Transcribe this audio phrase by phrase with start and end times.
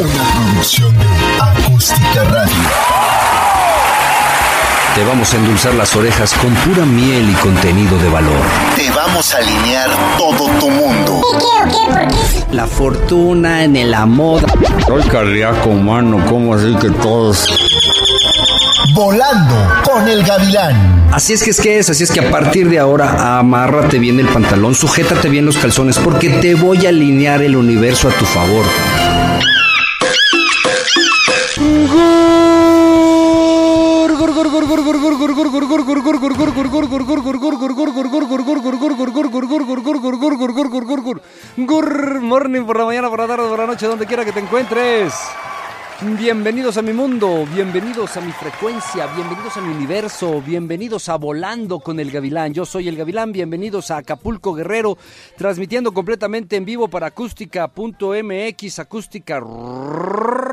[0.00, 1.06] Una producción de
[1.42, 2.54] Acústica Radio.
[4.94, 8.40] Te vamos a endulzar las orejas con pura miel y contenido de valor.
[8.76, 11.20] Te vamos a alinear todo tu mundo.
[12.52, 14.44] La fortuna en el amor.
[14.86, 17.48] Soy cardíaco humano, ¿cómo así que todos?
[18.94, 21.08] Volando con el gavilán.
[21.12, 24.20] Así es que es que es, así es que a partir de ahora amárrate bien
[24.20, 28.24] el pantalón, sujétate bien los calzones porque te voy a alinear el universo a tu
[28.24, 28.64] favor.
[42.20, 45.12] Morning por la mañana, por la tarde, por la noche, donde quiera que te encuentres.
[46.00, 51.80] Bienvenidos a mi mundo, bienvenidos a mi frecuencia, bienvenidos a mi universo, bienvenidos a Volando
[51.80, 52.54] con el Gavilán.
[52.54, 54.96] Yo soy el Gavilán, bienvenidos a Acapulco Guerrero,
[55.36, 59.40] transmitiendo completamente en vivo para acústica.mx, acústica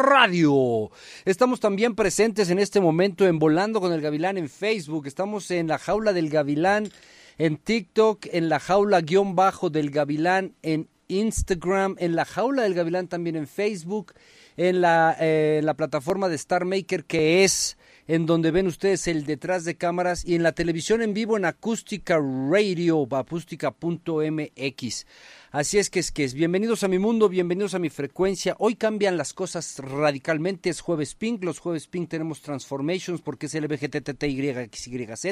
[0.07, 0.89] radio.
[1.25, 5.67] Estamos también presentes en este momento en Volando con el Gavilán en Facebook, estamos en
[5.67, 6.89] la jaula del Gavilán
[7.37, 12.73] en TikTok, en la jaula guion bajo del Gavilán en Instagram, en la jaula del
[12.73, 14.13] Gavilán también en Facebook
[14.57, 19.25] en la, eh, la plataforma de Star Maker, que es en donde ven ustedes el
[19.25, 25.05] detrás de cámaras y en la televisión en vivo en Acústica Radio, acústica.mx.
[25.51, 26.33] Así es que es que es.
[26.33, 28.55] Bienvenidos a mi mundo, bienvenidos a mi frecuencia.
[28.59, 30.69] Hoy cambian las cosas radicalmente.
[30.69, 31.43] Es jueves Pink.
[31.43, 35.25] Los jueves Pink tenemos Transformations porque es LBGTTYXYZ.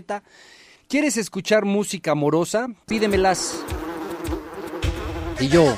[0.88, 2.70] ¿Quieres escuchar música amorosa?
[2.88, 3.60] Pídemelas.
[5.40, 5.76] Y yo.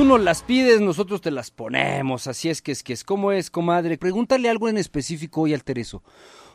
[0.00, 2.26] Tú nos las pides, nosotros te las ponemos.
[2.26, 3.04] Así es que es que es.
[3.04, 3.98] ¿Cómo es, comadre?
[3.98, 6.02] Pregúntale algo en específico hoy al Tereso.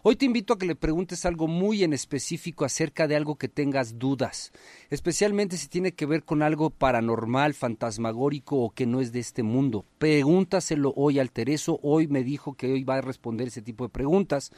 [0.08, 3.50] Hoy te invito a que le preguntes algo muy en específico acerca de algo que
[3.50, 4.52] tengas dudas,
[4.92, 9.42] especialmente si tiene que ver con algo paranormal, fantasmagórico o que no es de este
[9.42, 9.83] mundo.
[9.98, 13.89] Pregúntaselo hoy al Tereso, hoy me dijo que hoy va a responder ese tipo de
[13.89, 14.52] preguntas.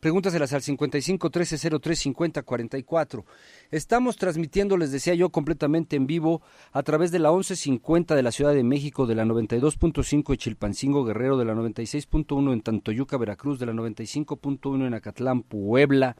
[0.00, 3.24] Pregúntaselas al 55 13 03 50 44.
[3.70, 6.42] Estamos transmitiendo, les decía yo, completamente en vivo
[6.72, 11.04] a través de la 1150 de la Ciudad de México, de la 92.5 de Chilpancingo
[11.04, 16.16] Guerrero, de la 96.1 en Tantoyuca, Veracruz, de la 95.1 en Acatlán, Puebla.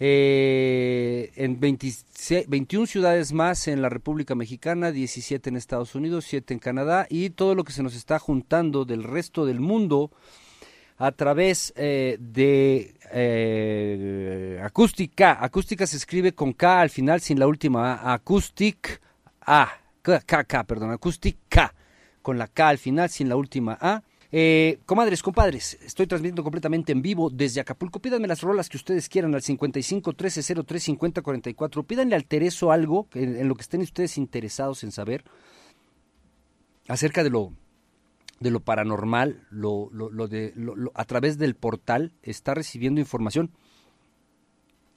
[0.00, 6.60] Eh, en 21 ciudades más en la República Mexicana, 17 en Estados Unidos, 7 en
[6.60, 10.12] Canadá y todo lo que se nos está juntando del resto del mundo
[10.98, 15.38] a través eh, de eh, acústica.
[15.40, 18.20] Acústica se escribe con K al final sin la última A.
[19.40, 19.68] A.
[20.02, 20.90] K, K, perdón.
[20.90, 21.74] Acústica
[22.22, 24.02] con la K al final sin la última A.
[24.30, 28.00] Eh, comadres, compadres, estoy transmitiendo completamente en vivo desde Acapulco.
[28.00, 31.82] Pídanme las rolas que ustedes quieran al 55 13 03 50 44.
[31.84, 35.24] Pídanle al Tereso algo en, lo que estén ustedes interesados en saber
[36.88, 37.52] acerca de lo
[38.40, 43.50] de lo paranormal, lo, lo, lo de, lo, a través del portal está recibiendo información.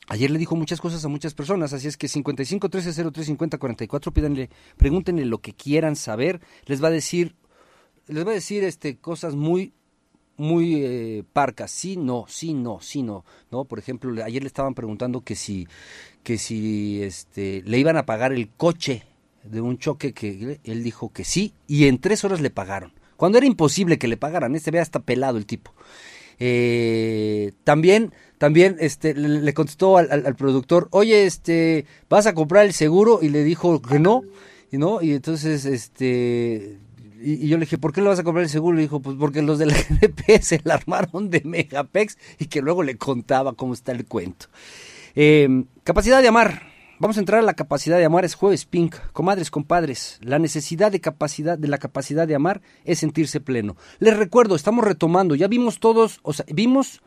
[0.07, 3.57] Ayer le dijo muchas cosas a muchas personas, así es que 55 13 03 50
[3.57, 7.35] 44, pídanle, pregúntenle lo que quieran saber, les va a decir,
[8.07, 9.73] les va a decir este cosas muy
[10.37, 14.73] muy eh, parcas, sí, no, sí, no, sí, no, no, por ejemplo, ayer le estaban
[14.73, 15.67] preguntando que si
[16.23, 19.03] que si este le iban a pagar el coche
[19.43, 23.37] de un choque que él dijo que sí y en tres horas le pagaron cuando
[23.37, 25.71] era imposible que le pagaran, este vea hasta pelado el tipo.
[26.39, 32.73] Eh, también, también este, le contestó al, al, productor, oye, este, ¿vas a comprar el
[32.73, 33.19] seguro?
[33.21, 34.23] Y le dijo que no,
[34.71, 36.79] y no, y entonces, este,
[37.21, 38.77] y, yo le dije, ¿por qué lo vas a comprar el seguro?
[38.77, 42.83] Y dijo, pues porque los del GNP se la armaron de Megapex y que luego
[42.83, 44.47] le contaba cómo está el cuento.
[45.15, 46.71] Eh, capacidad de amar.
[46.99, 48.95] Vamos a entrar a la capacidad de amar, es jueves pink.
[49.11, 53.75] Comadres, compadres, la necesidad de capacidad, de la capacidad de amar es sentirse pleno.
[53.97, 57.01] Les recuerdo, estamos retomando, ya vimos todos, o sea, vimos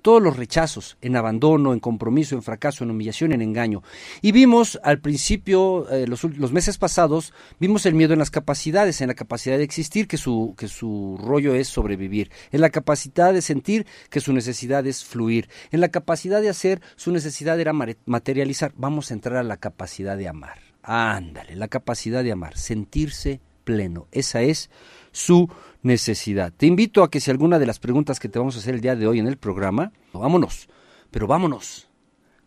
[0.00, 3.82] todos los rechazos, en abandono, en compromiso, en fracaso, en humillación, en engaño.
[4.22, 9.00] Y vimos al principio, eh, los, los, meses pasados, vimos el miedo en las capacidades,
[9.00, 13.32] en la capacidad de existir, que su, que su rollo es sobrevivir, en la capacidad
[13.32, 17.72] de sentir, que su necesidad es fluir, en la capacidad de hacer, su necesidad era
[17.72, 18.72] materializar.
[18.76, 20.58] Vamos a entrar a la capacidad de amar.
[20.82, 24.08] Ándale, la capacidad de amar, sentirse pleno.
[24.12, 24.70] Esa es
[25.12, 25.48] su
[25.82, 26.52] necesidad.
[26.56, 28.80] Te invito a que si alguna de las preguntas que te vamos a hacer el
[28.80, 30.68] día de hoy en el programa, vámonos,
[31.10, 31.88] pero vámonos.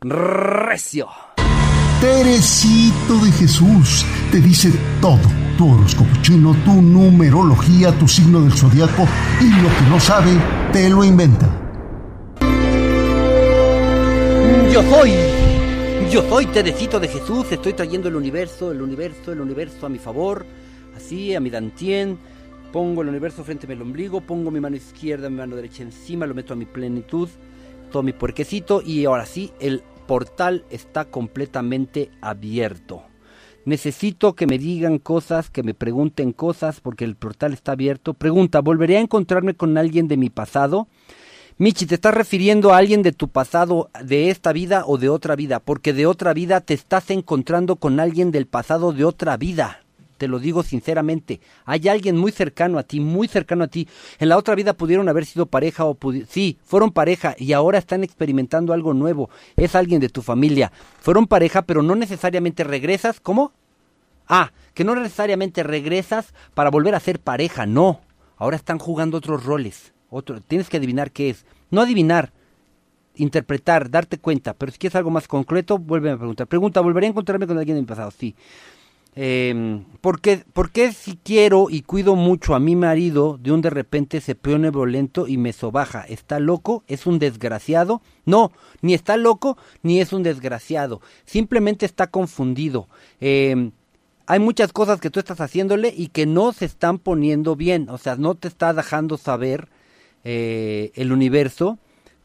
[0.01, 1.07] Recio.
[2.01, 5.21] Teresito de Jesús te dice todo.
[5.57, 9.07] Tu horóscopo chino, tu numerología, tu signo del zodiaco
[9.39, 10.31] y lo que no sabe,
[10.74, 11.47] te lo inventa.
[14.74, 15.13] Yo soy
[16.12, 20.00] Yo soy Tedecito de Jesús, estoy trayendo el universo, el universo, el universo a mi
[20.00, 20.45] favor,
[20.97, 22.18] así, a mi dantien.
[22.74, 26.25] Pongo el universo frente a mi ombligo, pongo mi mano izquierda, mi mano derecha encima,
[26.25, 27.30] lo meto a mi plenitud,
[27.92, 33.04] todo mi puerquecito y ahora sí, el portal está completamente abierto.
[33.66, 38.16] Necesito que me digan cosas, que me pregunten cosas, porque el portal está abierto.
[38.16, 40.88] Pregunta, ¿volveré a encontrarme con alguien de mi pasado?
[41.60, 45.36] Michi, ¿te estás refiriendo a alguien de tu pasado, de esta vida o de otra
[45.36, 45.60] vida?
[45.60, 49.82] Porque de otra vida te estás encontrando con alguien del pasado de otra vida.
[50.18, 51.42] Te lo digo sinceramente.
[51.65, 53.88] Hay alguien muy cercano a ti, muy cercano a ti.
[54.19, 55.98] En la otra vida pudieron haber sido pareja o
[56.30, 59.30] sí, fueron pareja y ahora están experimentando algo nuevo.
[59.56, 60.71] Es alguien de tu familia.
[61.00, 63.19] Fueron pareja, pero no necesariamente regresas.
[63.19, 63.51] ¿Cómo?
[64.27, 67.65] Ah, que no necesariamente regresas para volver a ser pareja.
[67.65, 68.01] No.
[68.38, 69.94] Ahora están jugando otros roles.
[70.10, 71.45] Otro, tienes que adivinar qué es.
[71.71, 72.31] No adivinar,
[73.15, 74.54] interpretar, darte cuenta.
[74.54, 76.48] Pero si quieres algo más concreto, vuelve a preguntar.
[76.48, 78.12] Pregunta, ¿volveré a encontrarme con alguien en mi pasado?
[78.12, 78.36] Sí.
[79.15, 83.62] Eh, ¿por, qué, ¿Por qué si quiero y cuido mucho a mi marido, de un
[83.62, 86.01] de repente se pone violento y me sobaja?
[86.01, 86.83] ¿Está loco?
[86.88, 88.01] ¿Es un desgraciado?
[88.25, 88.51] No,
[88.81, 91.01] ni está loco ni es un desgraciado.
[91.25, 92.88] Simplemente está confundido.
[93.21, 93.71] Eh,
[94.25, 97.89] hay muchas cosas que tú estás haciéndole y que no se están poniendo bien.
[97.89, 99.68] O sea, no te está dejando saber
[100.24, 101.77] eh, el universo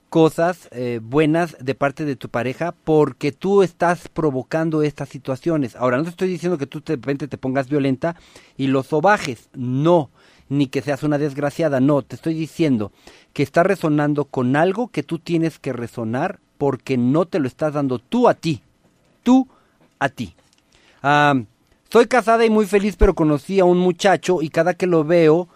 [0.08, 5.76] cosas eh, buenas de parte de tu pareja porque tú estás provocando estas situaciones.
[5.76, 8.16] Ahora, no te estoy diciendo que tú de repente te pongas violenta
[8.56, 10.10] y lo sobajes, no,
[10.48, 12.92] ni que seas una desgraciada, no, te estoy diciendo
[13.32, 17.74] que está resonando con algo que tú tienes que resonar porque no te lo estás
[17.74, 18.62] dando tú a ti,
[19.22, 19.46] tú
[19.98, 20.34] a ti.
[21.90, 25.48] Soy casada y muy feliz, pero conocí a un muchacho y cada que lo veo,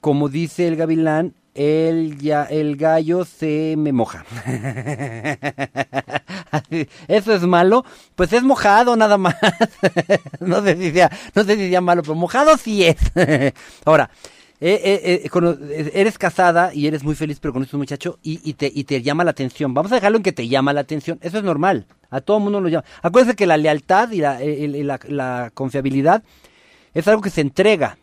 [0.00, 4.24] como dice el gavilán, el, ya, el gallo se me moja.
[7.08, 7.84] Eso es malo.
[8.14, 9.36] Pues es mojado nada más.
[10.40, 12.96] no, sé si sea, no malo, pero mojado sí es.
[13.84, 14.10] Ahora,
[14.60, 18.70] eh, eh, eh, eres casada y eres muy feliz, pero con este muchacho y, te,
[18.72, 19.74] y te llama la atención.
[19.74, 21.18] Vamos a dejarlo en que te llama la atención.
[21.20, 21.86] Eso es normal.
[22.10, 22.84] A todo mundo lo llama.
[23.02, 26.22] Acuérdense que la lealtad y la, la, la confiabilidad
[26.94, 27.98] es algo que se entrega.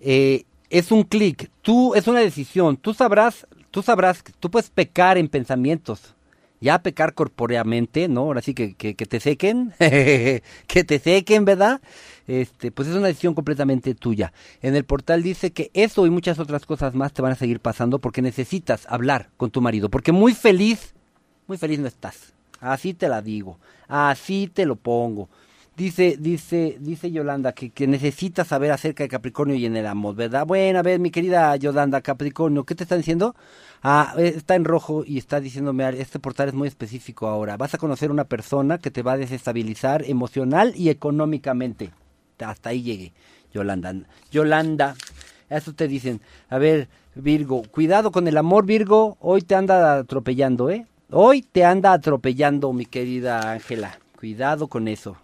[0.00, 5.18] Eh, es un clic, tú es una decisión, tú sabrás, tú sabrás, tú puedes pecar
[5.18, 6.14] en pensamientos,
[6.62, 8.22] ya pecar corpóreamente, ¿no?
[8.22, 11.82] Ahora sí que, que, te sequen, que te sequen, ¿verdad?
[12.26, 14.32] Este, pues es una decisión completamente tuya.
[14.62, 17.60] En el portal dice que eso y muchas otras cosas más te van a seguir
[17.60, 20.94] pasando porque necesitas hablar con tu marido, porque muy feliz,
[21.48, 22.32] muy feliz no estás.
[22.60, 23.58] Así te la digo,
[23.88, 25.28] así te lo pongo.
[25.74, 30.14] Dice, dice, dice Yolanda que, que necesita saber acerca de Capricornio y en el amor,
[30.14, 30.46] ¿verdad?
[30.46, 33.34] Bueno, a ver, mi querida Yolanda, Capricornio, ¿qué te está diciendo?
[33.82, 37.56] Ah, eh, está en rojo y está diciéndome, este portal es muy específico ahora.
[37.56, 41.90] Vas a conocer una persona que te va a desestabilizar emocional y económicamente.
[42.38, 43.14] Hasta ahí llegue,
[43.54, 43.94] Yolanda.
[44.30, 44.94] Yolanda,
[45.48, 46.20] eso te dicen.
[46.50, 49.16] A ver, Virgo, cuidado con el amor, Virgo.
[49.20, 50.86] Hoy te anda atropellando, ¿eh?
[51.10, 53.98] Hoy te anda atropellando, mi querida Ángela.
[54.18, 55.16] Cuidado con eso.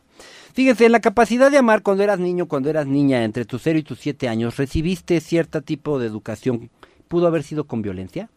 [0.58, 3.84] Fíjense, la capacidad de amar cuando eras niño, cuando eras niña, entre tus 0 y
[3.84, 6.68] tus 7 años, ¿recibiste cierto tipo de educación?
[7.06, 8.28] ¿Pudo haber sido con violencia?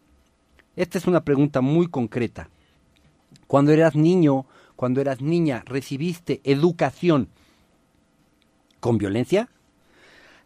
[0.76, 2.48] Esta es una pregunta muy concreta.
[3.48, 4.46] Cuando eras niño,
[4.76, 7.26] cuando eras niña, ¿recibiste educación
[8.78, 9.48] con violencia?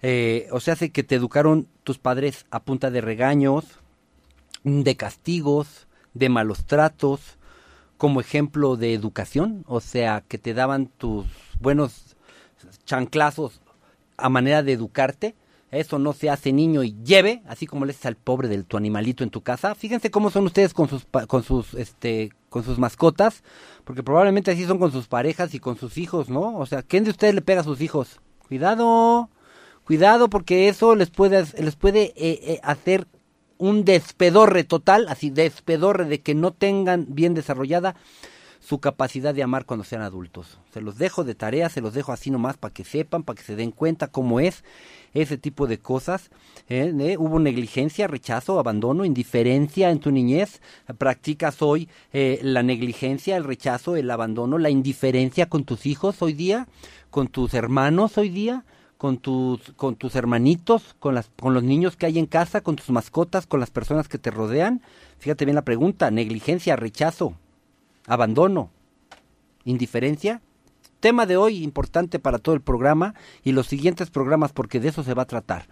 [0.00, 3.66] Eh, o sea, hace que te educaron tus padres a punta de regaños,
[4.64, 7.35] de castigos, de malos tratos,
[7.96, 11.26] como ejemplo de educación, o sea, que te daban tus
[11.60, 12.16] buenos
[12.84, 13.60] chanclazos
[14.16, 15.34] a manera de educarte.
[15.70, 18.76] Eso no se hace niño y lleve, así como le haces al pobre de tu
[18.76, 19.74] animalito en tu casa.
[19.74, 23.42] Fíjense cómo son ustedes con sus con sus este con sus mascotas,
[23.84, 26.56] porque probablemente así son con sus parejas y con sus hijos, ¿no?
[26.56, 28.20] O sea, ¿quién de ustedes le pega a sus hijos?
[28.46, 29.28] Cuidado,
[29.84, 33.08] cuidado porque eso les puede les puede eh, eh, hacer
[33.58, 37.96] un despedorre total, así despedorre de que no tengan bien desarrollada
[38.66, 40.58] su capacidad de amar cuando sean adultos.
[40.74, 43.44] Se los dejo de tarea, se los dejo así nomás para que sepan, para que
[43.44, 44.64] se den cuenta cómo es
[45.14, 46.30] ese tipo de cosas.
[46.68, 47.16] ¿eh?
[47.16, 50.60] Hubo negligencia, rechazo, abandono, indiferencia en tu niñez.
[50.98, 56.32] Practicas hoy eh, la negligencia, el rechazo, el abandono, la indiferencia con tus hijos hoy
[56.32, 56.66] día,
[57.10, 58.64] con tus hermanos hoy día
[58.98, 62.76] con tus, con tus hermanitos, con, las, con los niños que hay en casa, con
[62.76, 64.82] tus mascotas, con las personas que te rodean.
[65.18, 67.34] Fíjate bien la pregunta, negligencia, rechazo,
[68.06, 68.70] abandono,
[69.64, 70.40] indiferencia.
[71.00, 75.02] Tema de hoy importante para todo el programa y los siguientes programas porque de eso
[75.02, 75.66] se va a tratar.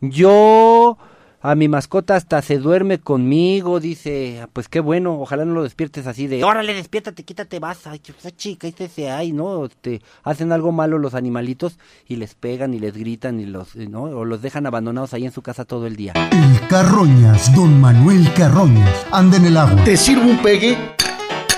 [0.00, 0.98] Yo
[1.40, 5.62] A mi mascota hasta se duerme conmigo, dice, "Ah, pues qué bueno, ojalá no lo
[5.62, 9.68] despiertes así de, órale, despiértate, quítate, vas, ay, que esa chica, este se ay, ¿no?
[9.68, 11.78] Te hacen algo malo los animalitos
[12.08, 14.02] y les pegan y les gritan y los, ¿no?
[14.02, 16.12] O los dejan abandonados ahí en su casa todo el día.
[16.32, 19.84] El Carroñas, don Manuel Carroñas, anda en el agua.
[19.84, 20.76] ¿Te sirvo un pegue?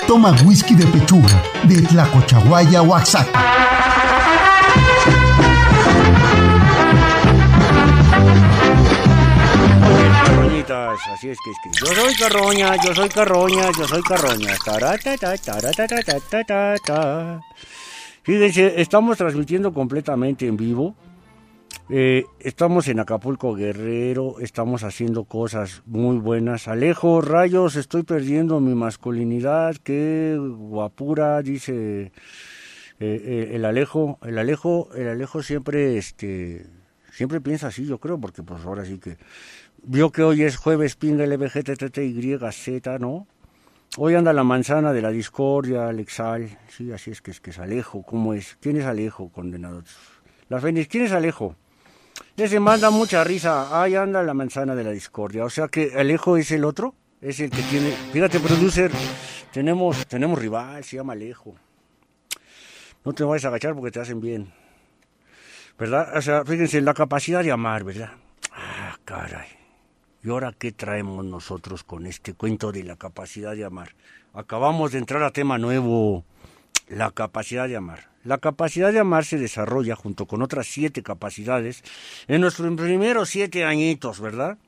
[0.06, 3.69] Toma whisky de pechuga, de Tlacochahuaya, Oaxaca.
[10.60, 14.54] Así es que, es que yo soy carroña, yo soy carroña, yo soy carroña.
[18.22, 20.94] Fíjense, estamos transmitiendo completamente en vivo.
[21.88, 26.68] Eh, estamos en Acapulco Guerrero, estamos haciendo cosas muy buenas.
[26.68, 32.12] Alejo, rayos, estoy perdiendo mi masculinidad, qué guapura, dice eh,
[33.00, 34.18] eh, el Alejo.
[34.22, 36.66] El Alejo, el Alejo siempre, este,
[37.10, 39.16] siempre piensa así, yo creo, porque pues ahora sí que
[39.82, 43.26] vio que hoy es jueves pinga LBGTTY Z, ¿no?
[43.96, 47.58] Hoy anda la manzana de la discordia, Alexal, sí, así es que es que es
[47.58, 48.56] Alejo, ¿cómo es?
[48.60, 49.82] ¿Quién es Alejo, condenado?
[50.48, 51.56] La Fénix, ¿quién es Alejo?
[52.36, 56.36] Ese manda mucha risa, ahí anda la manzana de la discordia, o sea que Alejo
[56.36, 58.92] es el otro, es el que tiene, fíjate, producer,
[59.52, 61.56] tenemos, tenemos rival, se llama Alejo.
[63.04, 64.52] No te vayas a agachar porque te hacen bien.
[65.78, 66.16] ¿Verdad?
[66.16, 68.12] O sea, fíjense, la capacidad de amar, ¿verdad?
[68.52, 69.59] Ah, caray.
[70.22, 73.94] ¿Y ahora qué traemos nosotros con este cuento de la capacidad de amar?
[74.34, 76.24] Acabamos de entrar a tema nuevo,
[76.88, 78.10] la capacidad de amar.
[78.22, 81.82] La capacidad de amar se desarrolla junto con otras siete capacidades
[82.28, 84.58] en nuestros primeros siete añitos, ¿verdad?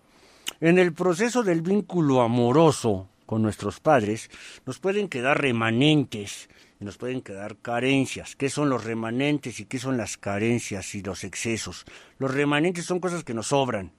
[0.62, 4.30] En el proceso del vínculo amoroso con nuestros padres
[4.64, 6.48] nos pueden quedar remanentes
[6.80, 8.36] y nos pueden quedar carencias.
[8.36, 11.84] ¿Qué son los remanentes y qué son las carencias y los excesos?
[12.18, 13.92] Los remanentes son cosas que nos sobran,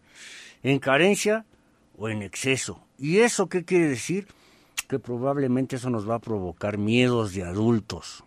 [0.63, 1.46] en carencia
[1.98, 2.86] o en exceso.
[2.98, 4.27] ¿Y eso qué quiere decir?
[4.88, 8.24] Que probablemente eso nos va a provocar miedos de adultos.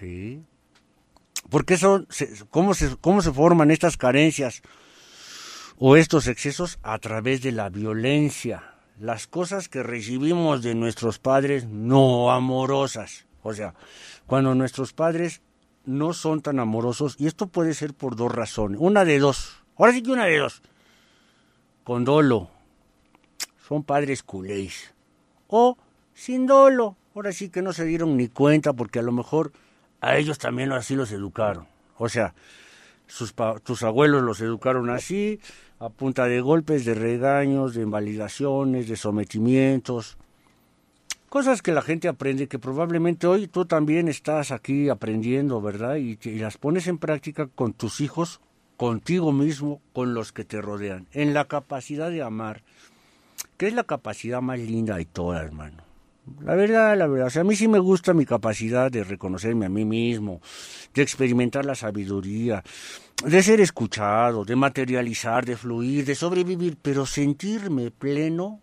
[0.00, 0.42] ¿Sí?
[1.50, 2.06] Porque eso,
[2.50, 4.62] ¿cómo, se, ¿cómo se forman estas carencias
[5.78, 6.78] o estos excesos?
[6.82, 8.74] A través de la violencia.
[8.98, 13.26] Las cosas que recibimos de nuestros padres no amorosas.
[13.42, 13.74] O sea,
[14.26, 15.42] cuando nuestros padres
[15.84, 18.78] no son tan amorosos, y esto puede ser por dos razones.
[18.80, 19.62] Una de dos.
[19.76, 20.62] Ahora sí que una de dos.
[21.84, 22.50] Con dolo.
[23.66, 24.94] Son padres culés.
[25.48, 25.76] O
[26.14, 26.96] sin dolo.
[27.14, 29.52] Ahora sí que no se dieron ni cuenta porque a lo mejor
[30.00, 31.66] a ellos también así los educaron.
[31.98, 32.34] O sea,
[33.06, 35.38] sus, abuelos los educaron así,
[35.78, 40.16] a punta de golpes, de regaños, de invalidaciones, de sometimientos.
[41.28, 45.96] Cosas que la gente aprende, que probablemente hoy tú también estás aquí aprendiendo, ¿verdad?
[45.96, 48.40] Y las pones en práctica con tus hijos,
[48.82, 51.06] contigo mismo, con los que te rodean.
[51.12, 52.64] En la capacidad de amar,
[53.56, 55.84] que es la capacidad más linda de todas, hermano.
[56.40, 59.66] La verdad, la verdad, o sea, a mí sí me gusta mi capacidad de reconocerme
[59.66, 60.40] a mí mismo,
[60.94, 62.64] de experimentar la sabiduría,
[63.24, 68.58] de ser escuchado, de materializar, de fluir, de sobrevivir, pero sentirme pleno,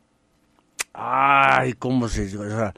[0.91, 2.73] ay, cómo se, o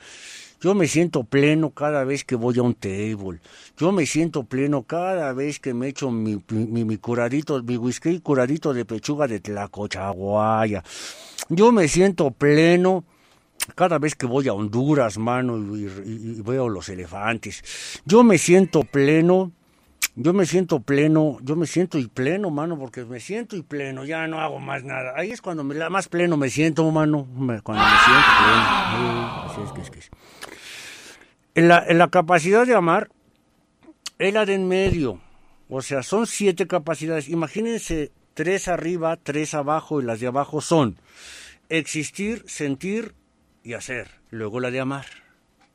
[0.61, 3.39] yo me siento pleno cada vez que voy a un table.
[3.77, 8.19] Yo me siento pleno cada vez que me echo mi, mi, mi curadito, mi whisky
[8.19, 10.83] curadito de pechuga de tlacochaguaya.
[11.49, 13.03] Yo me siento pleno
[13.75, 17.63] cada vez que voy a Honduras, mano, y, y, y, veo los elefantes,
[18.05, 19.51] yo me siento pleno,
[20.15, 24.03] yo me siento pleno, yo me siento y pleno, mano, porque me siento y pleno,
[24.05, 25.13] ya no hago más nada.
[25.15, 27.27] Ahí es cuando me, la más pleno me siento, mano,
[27.63, 29.43] cuando me siento pleno.
[29.45, 30.11] Así es que es que es.
[31.55, 33.09] En la, en la capacidad de amar,
[34.19, 35.19] es la de en medio.
[35.69, 37.29] O sea, son siete capacidades.
[37.29, 40.97] Imagínense tres arriba, tres abajo, y las de abajo son
[41.69, 43.15] existir, sentir,
[43.63, 45.05] y hacer, luego la de amar.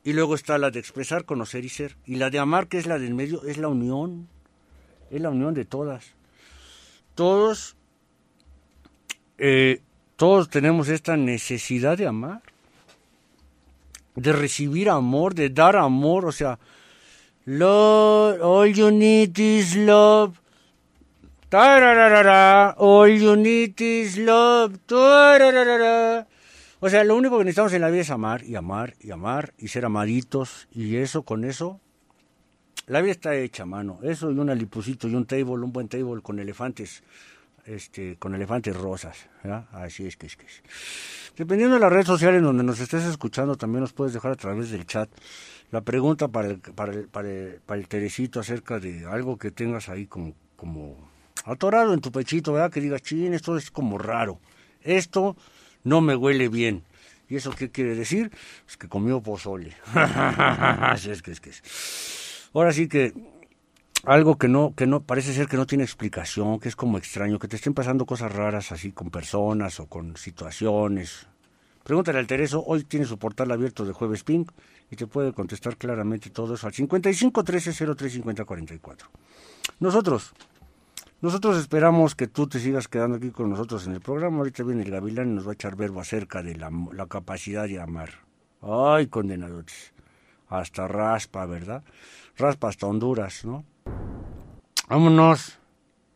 [0.07, 1.97] Y luego está la de expresar, conocer y ser.
[2.05, 4.29] Y la de amar, que es la del medio, es la unión.
[5.11, 6.13] Es la unión de todas.
[7.13, 7.75] Todos,
[9.37, 9.81] eh,
[10.15, 12.41] todos tenemos esta necesidad de amar.
[14.15, 16.25] De recibir amor, de dar amor.
[16.25, 16.57] O sea,
[17.43, 20.39] love, all you need is love.
[21.49, 24.79] Tararara, all you need is love.
[26.79, 29.53] O sea, lo único que necesitamos en la vida es amar y amar y amar
[29.57, 31.81] y ser amaditos y eso, con eso,
[32.85, 33.99] la vida está hecha, mano.
[34.03, 37.03] Eso y un alipucito y un table, un buen table con elefantes,
[37.65, 39.67] este, con elefantes rosas, ¿ya?
[39.71, 40.61] Así es que es que es.
[41.35, 44.69] Dependiendo de las redes sociales donde nos estés escuchando, también nos puedes dejar a través
[44.69, 45.09] del chat
[45.71, 49.49] la pregunta para el, para el, para el, para el Teresito acerca de algo que
[49.49, 51.09] tengas ahí como, como
[51.43, 52.71] atorado en tu pechito, ¿verdad?
[52.71, 54.39] Que digas, chin, esto es como raro
[54.87, 55.35] esto
[55.87, 56.83] no me huele bien.
[57.29, 58.31] ¿Y eso qué quiere decir?
[58.65, 59.75] Pues que comió pozole.
[60.95, 61.51] es que, es que.
[62.53, 63.13] Ahora sí que
[64.03, 67.39] algo que no, que no, parece ser que no tiene explicación, que es como extraño,
[67.39, 71.27] que te estén pasando cosas raras así con personas o con situaciones.
[71.83, 74.51] Pregúntale al Tereso, hoy tiene su portal abierto de Jueves Pink
[74.91, 79.09] y te puede contestar claramente todo eso al 55 13 03 50 44.
[79.79, 80.33] Nosotros,
[81.19, 84.37] nosotros esperamos que tú te sigas quedando aquí con nosotros en el programa.
[84.37, 86.69] Ahorita viene el Gavilán y nos va a echar verbo acerca de la,
[87.07, 88.09] capacidad de amar.
[88.61, 89.93] Ay, condenadores.
[90.47, 91.83] Hasta raspa, ¿verdad?
[92.37, 93.65] Raspa hasta Honduras, ¿no?
[94.87, 95.59] Vámonos.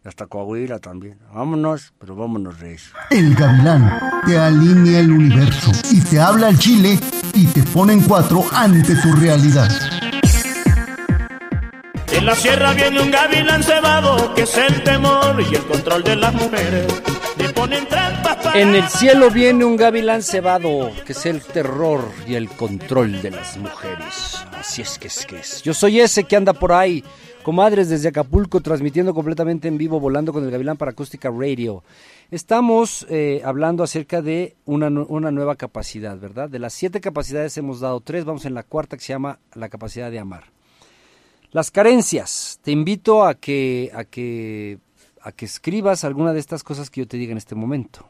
[0.03, 1.19] Hasta Coahuila también.
[1.33, 2.95] Vámonos, pero vámonos de eso.
[3.09, 6.99] El gavilán te alinea el universo y te habla al chile
[7.33, 10.00] y te pone en cuatro ante tu realidad.
[12.13, 16.15] En la sierra viene un gavilán cebado, que es el temor y el control de
[16.15, 17.01] las mujeres.
[17.37, 18.59] Le ponen trampas para...
[18.59, 23.31] En el cielo viene un gavilán cebado, que es el terror y el control de
[23.31, 24.45] las mujeres.
[24.51, 25.61] Así es que es que es.
[25.63, 27.03] Yo soy ese que anda por ahí
[27.41, 31.83] Comadres desde Acapulco, transmitiendo completamente en vivo, volando con el Gavilán para Acústica Radio.
[32.29, 36.49] Estamos eh, hablando acerca de una, una, nueva capacidad, ¿verdad?
[36.49, 39.69] De las siete capacidades hemos dado tres, vamos en la cuarta que se llama la
[39.69, 40.43] capacidad de amar.
[41.51, 42.59] Las carencias.
[42.63, 44.79] Te invito a que, a que,
[45.21, 48.07] a que escribas alguna de estas cosas que yo te diga en este momento.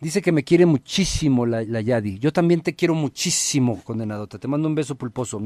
[0.00, 2.18] Dice que me quiere muchísimo la, la Yadi.
[2.18, 4.38] Yo también te quiero muchísimo, condenadota.
[4.38, 5.40] Te mando un beso pulposo.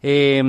[0.00, 0.42] Eh,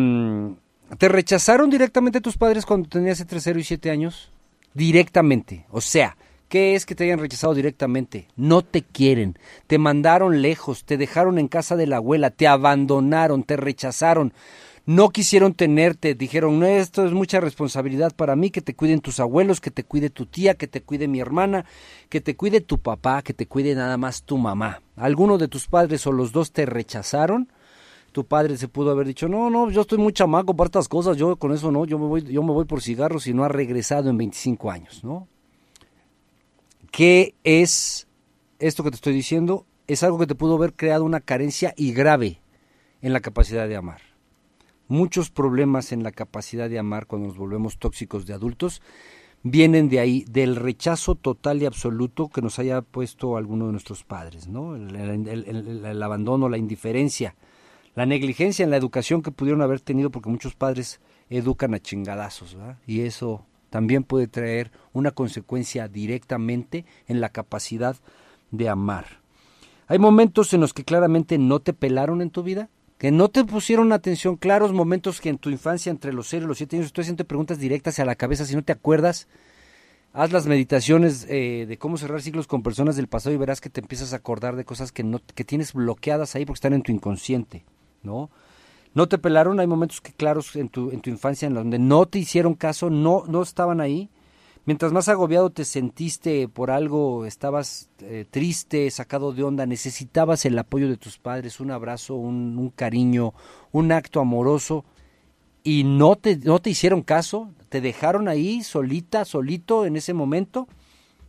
[0.98, 4.32] ¿Te rechazaron directamente tus padres cuando tenías entre 0 y 7 años?
[4.76, 5.66] Directamente.
[5.72, 6.16] O sea,
[6.50, 8.28] ¿qué es que te hayan rechazado directamente?
[8.36, 9.38] No te quieren.
[9.68, 14.34] Te mandaron lejos, te dejaron en casa de la abuela, te abandonaron, te rechazaron.
[14.86, 19.20] No quisieron tenerte, dijeron, no, esto es mucha responsabilidad para mí, que te cuiden tus
[19.20, 21.66] abuelos, que te cuide tu tía, que te cuide mi hermana,
[22.10, 24.82] que te cuide tu papá, que te cuide nada más tu mamá.
[24.96, 27.50] ¿Alguno de tus padres o los dos te rechazaron?
[28.12, 31.16] tu padre se pudo haber dicho, no, no, yo estoy muy chamaco para estas cosas,
[31.16, 33.50] yo con eso no, yo me voy, yo me voy por cigarros y no ha
[33.50, 35.28] regresado en 25 años, ¿no?
[36.92, 38.08] ¿Qué es
[38.60, 39.66] esto que te estoy diciendo?
[39.88, 42.42] Es algo que te pudo haber creado una carencia y grave
[43.02, 44.02] en la capacidad de amar.
[44.88, 48.82] Muchos problemas en la capacidad de amar cuando nos volvemos tóxicos de adultos
[49.44, 54.04] vienen de ahí, del rechazo total y absoluto que nos haya puesto alguno de nuestros
[54.04, 54.76] padres, ¿no?
[54.76, 54.96] El,
[55.86, 57.36] el abandono, la indiferencia,
[57.96, 61.00] la negligencia en la educación que pudieron haber tenido porque muchos padres
[61.30, 67.96] educan a chingadazos, Y eso también puede traer una consecuencia directamente en la capacidad
[68.52, 69.20] de amar.
[69.88, 73.44] Hay momentos en los que claramente no te pelaron en tu vida, que no te
[73.46, 76.88] pusieron atención, claros momentos que en tu infancia entre los 0 y los 7 años
[76.88, 79.28] estoy haciendo preguntas directas a la cabeza, si no te acuerdas,
[80.14, 83.70] haz las meditaciones eh, de cómo cerrar ciclos con personas del pasado y verás que
[83.70, 86.84] te empiezas a acordar de cosas que, no, que tienes bloqueadas ahí porque están en
[86.84, 87.64] tu inconsciente.
[88.04, 88.30] ¿no?
[88.94, 92.08] No te pelaron, hay momentos que claros en tu, en tu infancia en donde no
[92.08, 94.10] te hicieron caso, no, no estaban ahí.
[94.66, 100.58] Mientras más agobiado te sentiste por algo, estabas eh, triste, sacado de onda, necesitabas el
[100.60, 103.34] apoyo de tus padres, un abrazo, un, un cariño,
[103.72, 104.86] un acto amoroso,
[105.64, 110.68] y no te, no te hicieron caso, te dejaron ahí solita, solito en ese momento,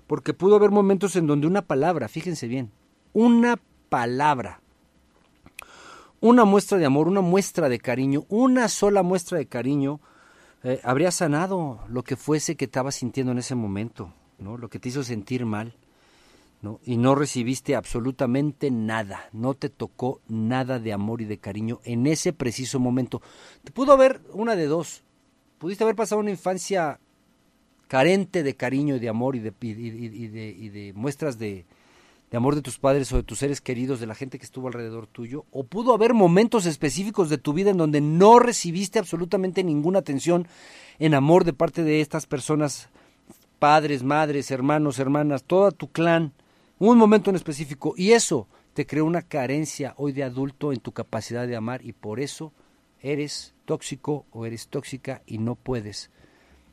[0.06, 2.70] porque pudo haber momentos en donde una palabra, fíjense bien,
[3.12, 4.60] una palabra
[6.20, 10.00] una muestra de amor, una muestra de cariño, una sola muestra de cariño,
[10.62, 14.58] eh, habría sanado lo que fuese que estabas sintiendo en ese momento, ¿no?
[14.58, 15.74] Lo que te hizo sentir mal,
[16.60, 16.80] ¿no?
[16.84, 22.06] Y no recibiste absolutamente nada, no te tocó nada de amor y de cariño en
[22.06, 23.22] ese preciso momento.
[23.64, 25.02] Te pudo haber una de dos.
[25.58, 27.00] Pudiste haber pasado una infancia
[27.88, 31.64] carente de cariño y de amor y de, y de muestras de,
[32.30, 34.68] de amor de tus padres o de tus seres queridos, de la gente que estuvo
[34.68, 39.64] alrededor tuyo, o pudo haber momentos específicos de tu vida en donde no recibiste absolutamente
[39.64, 40.46] ninguna atención
[40.98, 42.88] en amor de parte de estas personas,
[43.58, 46.32] padres, madres, hermanos, hermanas, todo tu clan,
[46.78, 50.92] un momento en específico, y eso te creó una carencia hoy de adulto en tu
[50.92, 52.52] capacidad de amar y por eso
[53.02, 56.10] eres tóxico o eres tóxica y no puedes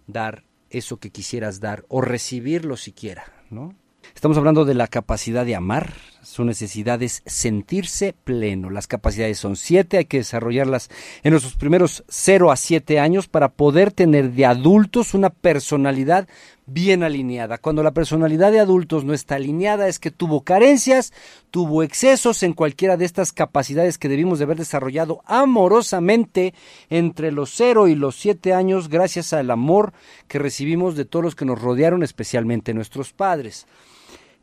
[0.05, 3.73] dar eso que quisieras dar o recibirlo siquiera, ¿no?
[4.15, 5.93] Estamos hablando de la capacidad de amar,
[6.23, 8.69] Su necesidad es sentirse pleno.
[8.69, 10.89] Las capacidades son siete, hay que desarrollarlas
[11.23, 16.27] en nuestros primeros 0 a 7 años para poder tener de adultos una personalidad
[16.65, 17.59] bien alineada.
[17.59, 21.13] Cuando la personalidad de adultos no está alineada es que tuvo carencias,
[21.49, 26.53] tuvo excesos en cualquiera de estas capacidades que debimos de haber desarrollado amorosamente
[26.89, 29.93] entre los 0 y los 7 años gracias al amor
[30.27, 33.65] que recibimos de todos los que nos rodearon, especialmente nuestros padres.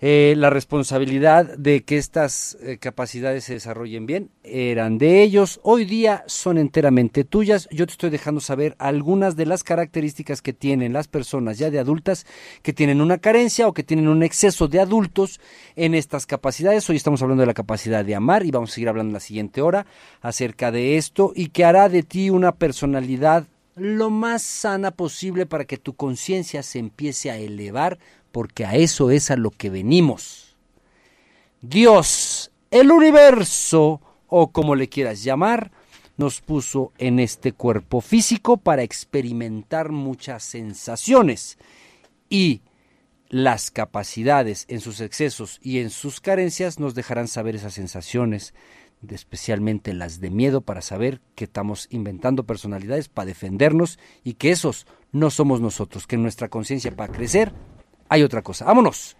[0.06, 5.86] Eh, la responsabilidad de que estas eh, capacidades se desarrollen bien eran de ellos, hoy
[5.86, 7.66] día son enteramente tuyas.
[7.70, 11.78] Yo te estoy dejando saber algunas de las características que tienen las personas ya de
[11.78, 12.26] adultas
[12.60, 15.40] que tienen una carencia o que tienen un exceso de adultos
[15.74, 16.86] en estas capacidades.
[16.90, 19.20] Hoy estamos hablando de la capacidad de amar y vamos a seguir hablando en la
[19.20, 19.86] siguiente hora
[20.20, 25.64] acerca de esto y que hará de ti una personalidad lo más sana posible para
[25.64, 27.98] que tu conciencia se empiece a elevar
[28.34, 30.56] porque a eso es a lo que venimos.
[31.62, 35.70] Dios, el universo, o como le quieras llamar,
[36.16, 41.58] nos puso en este cuerpo físico para experimentar muchas sensaciones
[42.28, 42.62] y
[43.28, 48.52] las capacidades en sus excesos y en sus carencias nos dejarán saber esas sensaciones,
[49.08, 54.88] especialmente las de miedo, para saber que estamos inventando personalidades para defendernos y que esos
[55.12, 57.52] no somos nosotros, que nuestra conciencia para crecer
[58.08, 58.64] hay otra cosa.
[58.64, 59.16] Vámonos.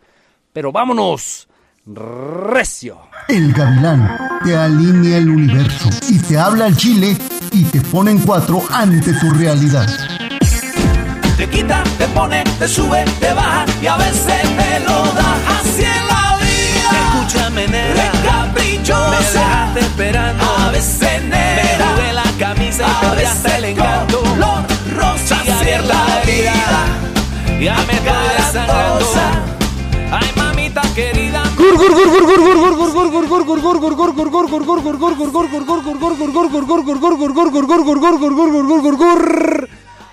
[0.52, 1.48] Pero vámonos.
[1.86, 2.98] Recio.
[3.28, 7.16] El gavilán te alinea el universo y te habla al chile
[7.52, 9.86] y te pone en cuatro ante tu realidad.
[11.36, 15.82] Te quita, te pone, te sube, te baja y a veces te lo da así
[15.84, 17.16] en la vida.
[17.16, 18.12] Escúchame, nena.
[18.24, 19.10] Caprichosa.
[19.10, 20.44] Me dejaste esperando.
[20.44, 21.86] A veces Me negra.
[21.94, 24.20] jugué la camisa y A veces el encanto.
[24.20, 24.64] color
[24.96, 26.86] rosa Sigue así abierta en la herida.
[27.60, 28.66] Ya me estoy desangrando.
[28.66, 29.44] Garatosa.
[30.10, 31.42] Ay, mamita querida.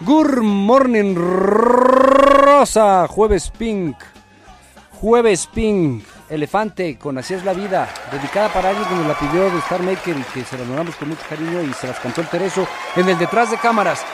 [0.03, 3.07] Good morning, Rosa.
[3.07, 3.97] Jueves Pink.
[4.99, 6.03] Jueves Pink.
[6.29, 7.89] Elefante con Así es la vida.
[8.11, 10.95] Dedicada para alguien que nos la pidió de Star Maker y que se la donamos
[10.95, 14.05] con mucho cariño y se las cantó el Tereso en el detrás de cámaras.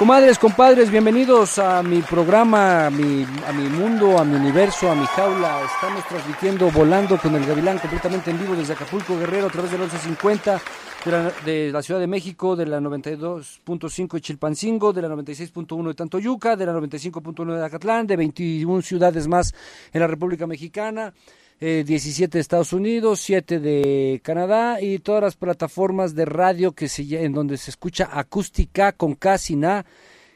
[0.00, 4.94] Comadres, compadres, bienvenidos a mi programa, a mi, a mi mundo, a mi universo, a
[4.94, 5.60] mi jaula.
[5.62, 9.80] Estamos transmitiendo Volando con el Gavilán completamente en vivo desde Acapulco, Guerrero, a través del
[9.80, 10.60] 1150
[11.04, 15.88] de la, de la Ciudad de México, de la 92.5 de Chilpancingo, de la 96.1
[15.88, 19.52] de Tantoyuca, de la 95.1 de Acatlán, de 21 ciudades más
[19.92, 21.12] en la República Mexicana.
[21.60, 26.88] Eh, 17 de Estados Unidos, 7 de Canadá y todas las plataformas de radio que
[26.88, 29.84] se, en donde se escucha acústica con K sin A.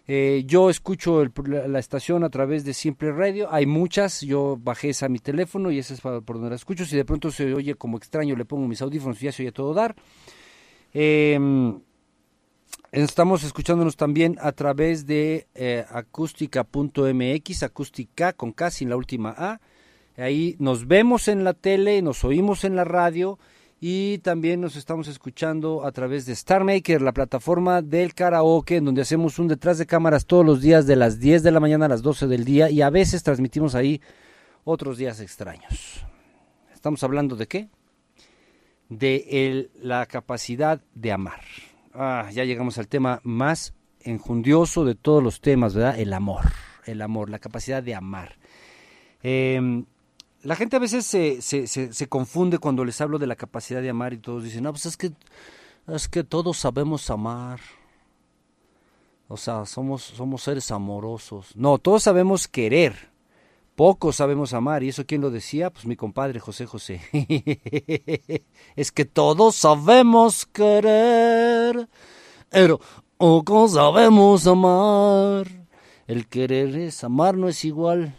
[0.07, 5.07] Eh, yo escucho la, estación a través de Simple Radio, hay muchas, yo bajé esa
[5.07, 6.85] a mi teléfono y esa es por donde la escucho.
[6.85, 9.53] Si de pronto se oye como extraño, le pongo mis audífonos y ya se oye
[9.53, 9.97] todo dar.
[10.93, 11.81] Em,
[12.95, 19.61] Estamos escuchándonos también a través de eh, acústica.mx, acústica con K sin la última A.
[20.17, 23.39] Ahí nos vemos en la tele, nos oímos en la radio
[23.81, 28.85] y también nos estamos escuchando a través de Star Maker, la plataforma del karaoke, en
[28.85, 31.87] donde hacemos un detrás de cámaras todos los días de las 10 de la mañana
[31.87, 34.01] a las 12 del día y a veces transmitimos ahí
[34.65, 36.05] otros días extraños.
[36.73, 37.69] ¿Estamos hablando de qué?
[38.89, 41.41] De la capacidad de amar.
[41.93, 45.99] Ah, ya llegamos al tema más enjundioso de todos los temas, ¿verdad?
[45.99, 46.45] El amor,
[46.87, 48.37] el amor, la capacidad de amar.
[49.23, 49.87] Em,
[50.45, 53.91] la gente a veces se, se, se, confunde cuando les hablo de la capacidad de
[53.91, 55.13] amar y todos dicen, no, pues es que,
[55.89, 57.61] es que todos sabemos amar.
[59.27, 61.57] O sea, somos, somos seres amorosos.
[61.57, 63.11] No, todos sabemos querer.
[63.75, 64.83] Pocos sabemos amar.
[64.83, 65.71] ¿Y eso quién lo decía?
[65.71, 67.01] Pues mi compadre José José.
[68.77, 71.89] es que todos sabemos querer,
[72.51, 72.81] pero
[73.17, 75.49] pocos sabemos amar.
[76.07, 78.15] El querer es amar, no es igual.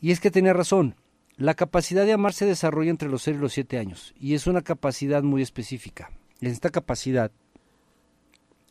[0.00, 0.96] Y es que tenía razón.
[1.36, 4.14] La capacidad de amar se desarrolla entre los 0 y los 7 años.
[4.18, 6.10] Y es una capacidad muy específica.
[6.40, 7.30] Esta capacidad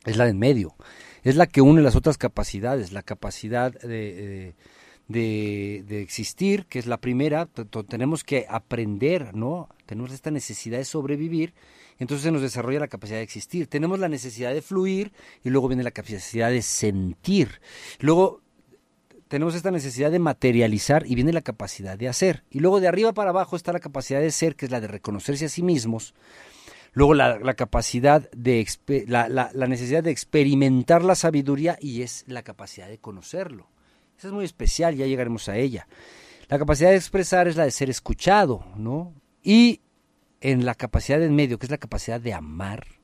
[0.06, 0.76] es la del medio.
[1.24, 2.92] Es la que une las otras capacidades.
[2.92, 4.56] La capacidad de, de,
[5.08, 7.48] de- de existir, que es la primera.
[7.88, 9.70] Tenemos que aprender, ¿no?
[9.86, 11.54] Tenemos esta necesidad de sobrevivir.
[11.98, 13.68] Entonces se nos desarrolla la capacidad de existir.
[13.68, 15.12] Tenemos la necesidad de fluir
[15.44, 17.60] y luego viene la capacidad de sentir.
[18.00, 18.42] Luego
[19.30, 22.44] tenemos esta necesidad de materializar y viene la capacidad de hacer.
[22.50, 24.88] Y luego de arriba para abajo está la capacidad de ser, que es la de
[24.88, 26.16] reconocerse a sí mismos.
[26.94, 28.68] Luego la, capacidad de,
[29.08, 33.70] la, necesidad de experimentar la sabiduría y es la capacidad de conocerlo.
[34.18, 35.88] Esa es muy especial, ya llegaremos a ella.
[36.48, 39.14] La capacidad de expresar es la de ser escuchado, ¿no?
[39.44, 39.82] Y
[40.42, 42.99] en la capacidad en medio, que es la capacidad de amar,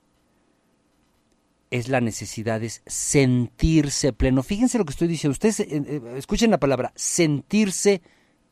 [1.76, 4.44] es la necesidad de sentirse pleno.
[4.44, 5.34] Fíjense lo que estoy diciendo.
[5.34, 8.02] Ustedes eh, eh, escuchen la palabra, sentirse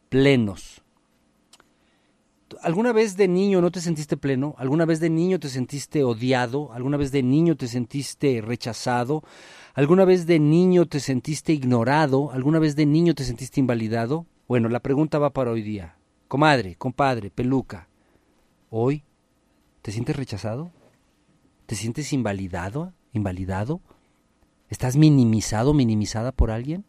[0.09, 0.83] plenos.
[2.62, 4.55] ¿Alguna vez de niño no te sentiste pleno?
[4.57, 6.71] ¿Alguna vez de niño te sentiste odiado?
[6.71, 9.23] ¿Alguna vez de niño te sentiste rechazado?
[9.73, 12.31] ¿Alguna vez de niño te sentiste ignorado?
[12.31, 14.27] ¿Alguna vez de niño te sentiste invalidado?
[14.47, 15.97] Bueno, la pregunta va para hoy día.
[16.27, 17.89] Comadre, compadre, peluca,
[18.69, 19.03] ¿hoy
[19.81, 20.71] te sientes rechazado?
[21.65, 22.93] ¿Te sientes invalidado?
[23.13, 23.80] ¿Invalidado?
[24.69, 26.84] ¿Estás minimizado, minimizada por alguien?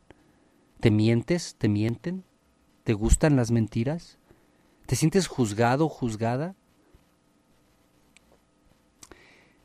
[0.81, 1.55] ¿Te mientes?
[1.57, 2.25] ¿Te mienten?
[2.83, 4.19] ¿Te gustan las mentiras?
[4.87, 6.55] ¿Te sientes juzgado, juzgada?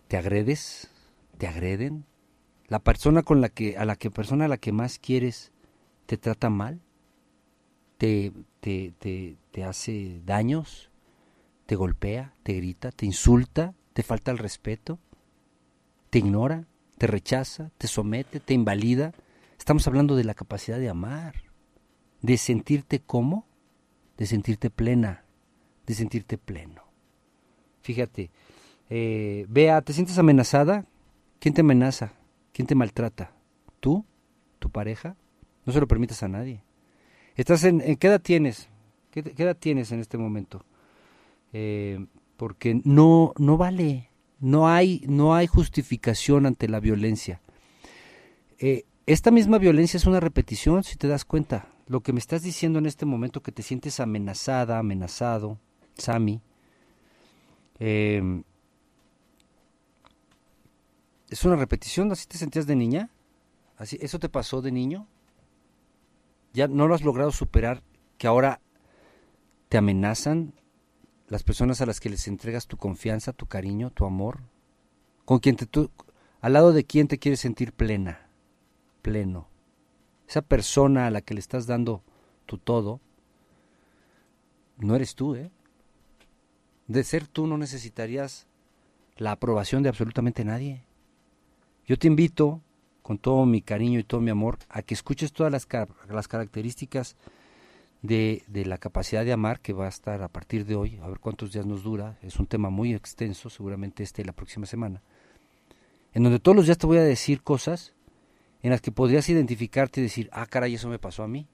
[0.07, 0.89] ¿Te agredes?
[1.37, 2.05] ¿Te agreden?
[2.67, 5.51] ¿La persona con la que a la que persona a la que más quieres
[6.05, 6.81] te trata mal?
[7.97, 10.89] ¿Te te, te, te hace daños?
[11.65, 12.33] ¿Te golpea?
[12.43, 12.91] ¿Te grita?
[12.91, 13.73] ¿Te insulta?
[13.93, 14.99] ¿Te falta el respeto?
[16.09, 16.65] ¿Te ignora?
[16.97, 17.71] ¿Te rechaza?
[17.77, 18.39] ¿Te somete?
[18.39, 19.13] ¿Te invalida?
[19.57, 21.35] Estamos hablando de la capacidad de amar,
[22.21, 23.47] de sentirte como,
[24.17, 25.25] de sentirte plena,
[25.85, 26.83] de sentirte pleno.
[27.81, 28.31] Fíjate,
[28.89, 30.85] eh, Vea, ¿te sientes amenazada?
[31.39, 32.13] ¿Quién te amenaza?
[32.53, 33.35] ¿Quién te maltrata?
[33.79, 34.05] ¿Tú?
[34.57, 35.15] ¿Tu pareja?
[35.65, 36.63] No se lo permitas a nadie.
[37.35, 38.69] ¿Estás en, en qué edad tienes?
[39.11, 40.65] ¿Qué, qué edad tienes en este momento?
[41.53, 47.41] Eh, porque no, no vale, no hay, no hay justificación ante la violencia.
[48.57, 51.67] Eh, esta misma violencia es una repetición, si te das cuenta.
[51.87, 55.59] Lo que me estás diciendo en este momento, que te sientes amenazada, amenazado,
[55.97, 56.41] Sami,
[57.79, 58.43] eh,
[61.29, 63.09] es una repetición, ¿así te sentías de niña?
[63.77, 65.07] ¿Así, ¿Eso te pasó de niño?
[66.53, 67.83] ¿Ya no lo has logrado superar?
[68.17, 68.61] ¿Que ahora
[69.69, 70.53] te amenazan
[71.29, 74.39] las personas a las que les entregas tu confianza, tu cariño, tu amor?
[75.25, 75.91] ¿Con quien te, tú,
[76.41, 78.27] al lado de quién te quieres sentir plena,
[79.03, 79.47] pleno?
[80.27, 82.03] Esa persona a la que le estás dando
[82.47, 82.99] tu todo,
[84.77, 85.51] no eres tú, ¿eh?
[86.87, 88.47] De ser tú no necesitarías
[89.17, 90.83] la aprobación de absolutamente nadie.
[91.85, 92.61] Yo te invito,
[93.03, 95.67] con todo mi cariño y todo mi amor, a que escuches todas las,
[96.07, 97.15] las características
[98.01, 101.07] de, de, la capacidad de amar que va a estar a partir de hoy, a
[101.07, 104.65] ver cuántos días nos dura, es un tema muy extenso, seguramente este y la próxima
[104.65, 105.01] semana,
[106.13, 107.93] en donde todos los días te voy a decir cosas
[108.61, 111.47] en las que podrías identificarte y decir, ah, caray, eso me pasó a mí.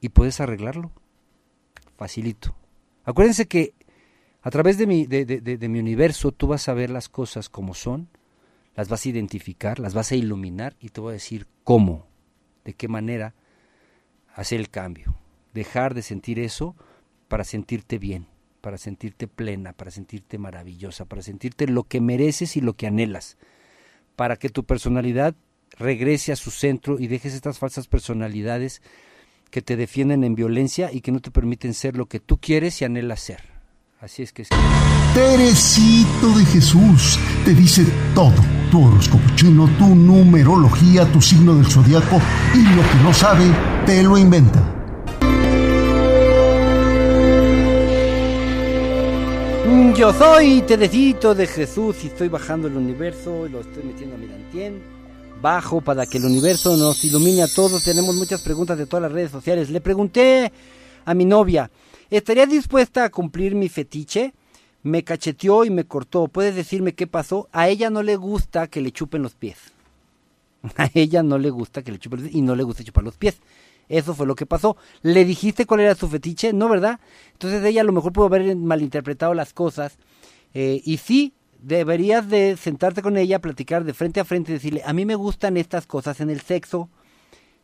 [0.00, 0.90] Y puedes arreglarlo.
[1.96, 2.54] Facilito.
[3.04, 3.74] Acuérdense que
[4.42, 7.48] a través de mi, de, de, de, mi universo tú vas a ver las cosas
[7.48, 8.08] como son,
[8.74, 12.06] las vas a identificar, las vas a iluminar y te voy a decir cómo,
[12.64, 13.34] de qué manera
[14.36, 15.16] hacer el cambio.
[15.52, 16.76] Dejar de sentir eso
[17.28, 18.28] para sentirte bien,
[18.60, 23.38] para sentirte plena, para sentirte maravillosa, para sentirte lo que mereces y lo que anhelas,
[24.14, 25.34] para que tu personalidad
[25.78, 28.82] regrese a su centro y dejes estas falsas personalidades
[29.50, 32.80] que te defienden en violencia y que no te permiten ser lo que tú quieres
[32.80, 33.55] y anhelas ser.
[34.00, 34.48] Así es que es.
[35.14, 38.34] Teresito de Jesús te dice todo.
[38.70, 42.20] Tu horóscopo chino, tu numerología, tu signo del zodiaco
[42.54, 43.44] y lo que no sabe,
[43.86, 44.72] te lo inventa.
[49.96, 54.18] Yo soy Teresito de Jesús y estoy bajando el universo y lo estoy metiendo a
[54.18, 54.82] mi dantien
[55.40, 57.82] bajo para que el universo nos ilumine a todos.
[57.82, 59.70] Tenemos muchas preguntas de todas las redes sociales.
[59.70, 60.52] Le pregunté
[61.02, 61.70] a mi novia,
[62.10, 64.34] ¿estaría dispuesta a cumplir mi fetiche?
[64.82, 66.28] Me cacheteó y me cortó.
[66.28, 67.48] ¿Puedes decirme qué pasó?
[67.52, 69.58] A ella no le gusta que le chupen los pies.
[70.76, 73.04] A ella no le gusta que le chupen los pies y no le gusta chupar
[73.04, 73.40] los pies.
[73.88, 74.76] Eso fue lo que pasó.
[75.02, 76.52] ¿Le dijiste cuál era su fetiche?
[76.52, 77.00] No, ¿verdad?
[77.32, 79.98] Entonces ella a lo mejor pudo haber malinterpretado las cosas.
[80.54, 84.82] Eh, y sí, deberías de sentarte con ella, platicar de frente a frente y decirle,
[84.84, 86.88] a mí me gustan estas cosas en el sexo,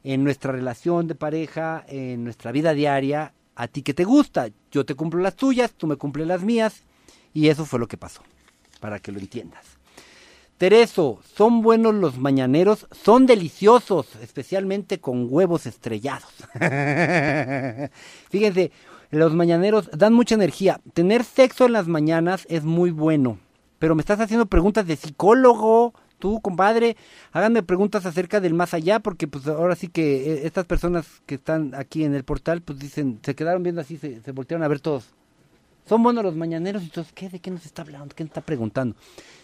[0.04, 4.84] en nuestra relación de pareja, en nuestra vida diaria, a ti que te gusta, yo
[4.84, 6.82] te cumplo las tuyas, tú me cumples las mías,
[7.34, 8.22] y eso fue lo que pasó,
[8.80, 9.64] para que lo entiendas.
[10.58, 16.32] Tereso, son buenos los mañaneros, son deliciosos, especialmente con huevos estrellados.
[18.30, 18.70] Fíjense,
[19.10, 20.80] los mañaneros dan mucha energía.
[20.94, 23.38] Tener sexo en las mañanas es muy bueno
[23.82, 26.96] pero me estás haciendo preguntas de psicólogo, tú, compadre,
[27.32, 31.34] háganme preguntas acerca del más allá, porque pues ahora sí que eh, estas personas que
[31.34, 34.68] están aquí en el portal, pues dicen, se quedaron viendo así, se, se voltearon a
[34.68, 35.06] ver todos.
[35.88, 37.28] Son buenos los mañaneros, entonces, ¿qué?
[37.28, 38.14] ¿De qué nos está hablando?
[38.14, 38.94] ¿Qué nos está preguntando?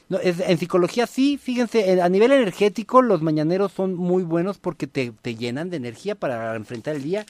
[0.08, 4.86] No, es, en psicología sí, fíjense, a nivel energético los mañaneros son muy buenos porque
[4.86, 7.26] te, te llenan de energía para enfrentar el día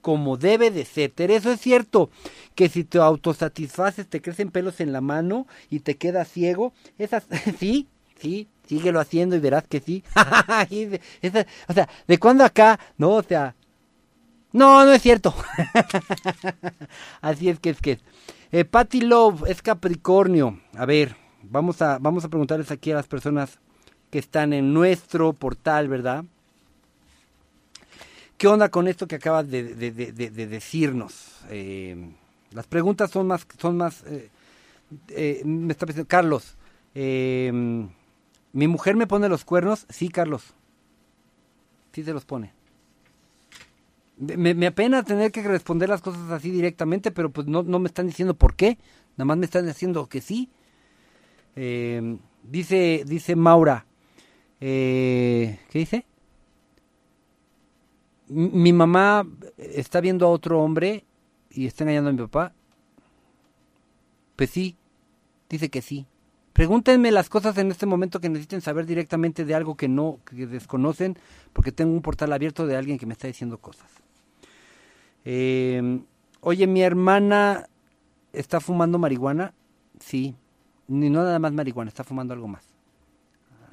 [0.00, 1.12] como debe de ser.
[1.16, 2.08] Eso es cierto,
[2.54, 6.72] que si te autosatisfaces, te crecen pelos en la mano y te quedas ciego.
[6.98, 7.24] Esas,
[7.58, 7.88] sí,
[8.20, 10.02] sí, síguelo haciendo y verás que sí.
[11.68, 12.78] O sea, ¿de cuándo acá?
[12.98, 13.54] No, o sea,
[14.52, 15.34] no, no es cierto.
[17.20, 17.98] Así es que es que.
[18.50, 20.60] Eh, Patty Love es Capricornio.
[20.76, 23.58] A ver, vamos a, vamos a preguntarles aquí a las personas
[24.10, 26.24] que están en nuestro portal, ¿verdad?
[28.36, 31.36] ¿Qué onda con esto que acabas de decirnos?
[31.48, 32.10] Eh,
[32.50, 34.02] las preguntas son más, son más.
[34.06, 34.28] eh,
[35.08, 36.56] eh, me está diciendo Carlos.
[36.94, 37.88] eh,
[38.52, 39.86] ¿Mi mujer me pone los cuernos?
[39.88, 40.54] Sí, Carlos.
[41.92, 42.52] Sí se los pone.
[44.18, 47.88] Me, me apena tener que responder las cosas así directamente, pero pues no, no me
[47.88, 48.78] están diciendo por qué.
[49.16, 50.50] Nada más me están diciendo que sí.
[51.56, 53.86] Eh, dice, dice Maura.
[54.60, 56.06] eh, ¿Qué dice?
[58.28, 59.26] Mi mamá
[59.58, 61.04] está viendo a otro hombre
[61.50, 62.54] y está engañando a mi papá.
[64.36, 64.76] Pues sí,
[65.50, 66.06] dice que sí.
[66.52, 70.46] Pregúntenme las cosas en este momento que necesiten saber directamente de algo que no, que
[70.46, 71.16] desconocen,
[71.52, 73.90] porque tengo un portal abierto de alguien que me está diciendo cosas.
[75.24, 76.00] Eh,
[76.40, 77.68] oye, mi hermana
[78.32, 79.54] está fumando marihuana.
[79.98, 80.34] Sí,
[80.88, 82.71] ni no nada más marihuana, está fumando algo más.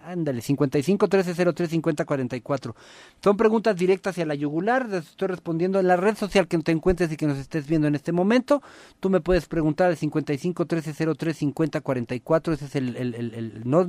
[0.04, 2.76] Ándale, 55 1303 50 44.
[3.24, 4.88] Son preguntas directas hacia la yugular.
[4.90, 7.88] les Estoy respondiendo en la red social que te encuentres y que nos estés viendo
[7.88, 8.62] en este momento.
[9.00, 12.54] Tú me puedes preguntar al 55 1303 50 44.
[12.54, 13.88] Ese es el, el- el- no,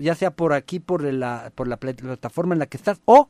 [0.00, 3.28] ya sea por aquí, por la, por la pla- plataforma en la que estás, o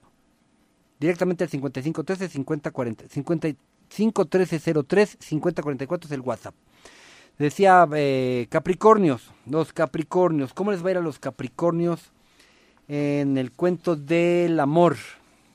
[1.00, 3.04] directamente al 55 13 50 40.
[3.08, 6.54] 55 1303 50 44 es el WhatsApp.
[7.38, 10.54] Decía eh, Capricornios, los Capricornios.
[10.54, 12.10] ¿Cómo les va a ir a los Capricornios
[12.88, 14.96] en el cuento del amor,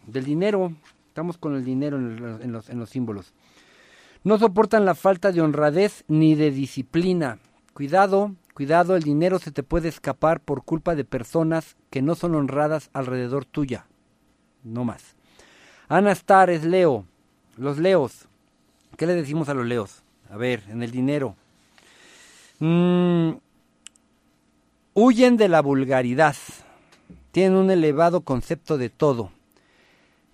[0.05, 0.73] del dinero?
[1.07, 3.33] Estamos con el dinero en, los, símbolos.
[4.23, 7.39] No soportan la falta de honradez ni de disciplina.
[7.73, 12.35] Cuidado, cuidado, el dinero se te puede escapar por culpa de personas que no son
[12.35, 13.87] honradas alrededor tuya.
[14.63, 15.15] No más.
[15.89, 17.05] Ana Star es Leo.
[17.57, 18.27] Los Leos.
[18.97, 20.03] ¿Qué le decimos a los Leos?
[20.29, 21.35] A ver, en el dinero.
[22.61, 23.39] Mm,
[24.93, 26.35] huyen de la vulgaridad.
[27.31, 29.31] Tienen un elevado concepto de todo.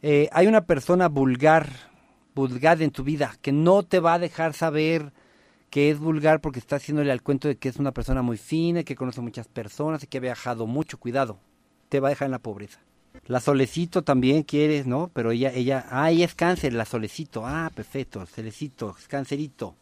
[0.02, 1.70] Eh, hay una persona vulgar,
[2.36, 5.14] vulgar en tu vida, que no te va a dejar saber
[5.70, 8.84] que es vulgar porque está haciéndole al cuento de que es una persona muy fina,
[8.84, 10.98] que conoce muchas personas y que ha viajado mucho.
[10.98, 11.40] Cuidado,
[11.88, 12.80] te va a dejar en la pobreza.
[13.28, 15.10] La Solecito también quieres, ¿no?
[15.14, 17.46] Pero ella, ella, ah, ella es cáncer, la Solecito.
[17.46, 19.76] Ah, perfecto, Solecito, cancerito.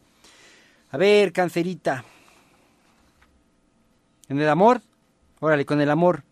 [0.91, 2.05] A ver, cancerita.
[4.29, 4.81] En el amor,
[5.39, 6.23] órale, con el amor.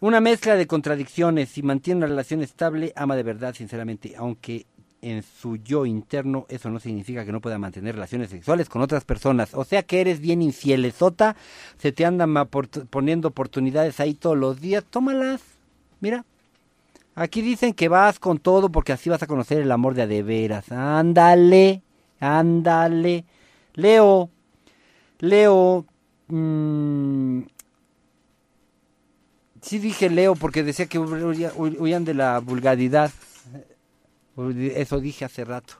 [0.00, 1.48] Una mezcla de contradicciones.
[1.48, 4.14] Si mantiene una relación estable, ama de verdad, sinceramente.
[4.16, 4.66] Aunque
[5.04, 9.04] en su yo interno eso no significa que no pueda mantener relaciones sexuales con otras
[9.04, 9.54] personas.
[9.54, 11.36] O sea que eres bien infielesota,
[11.78, 12.34] se te andan
[12.90, 14.84] poniendo oportunidades ahí todos los días.
[14.88, 15.42] Tómalas.
[16.00, 16.24] Mira.
[17.16, 20.06] Aquí dicen que vas con todo porque así vas a conocer el amor de a
[20.06, 20.72] de veras.
[20.72, 21.82] Ándale,
[22.18, 23.24] ándale.
[23.74, 24.30] Leo,
[25.20, 25.86] Leo,
[26.28, 27.42] mm,
[29.62, 33.10] sí dije Leo porque decía que huyan de la vulgaridad.
[34.36, 35.74] Eso dije hace rato.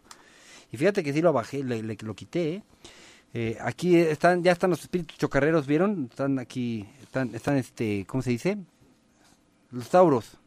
[0.72, 2.54] Y fíjate que sí lo bajé, le, le- lo quité.
[2.54, 2.62] ¿eh?
[3.32, 6.08] Eh, aquí están, ya están los espíritus chocarreros, ¿vieron?
[6.10, 8.58] Están aquí, están, están este, ¿cómo se dice?
[9.70, 10.38] Los tauros.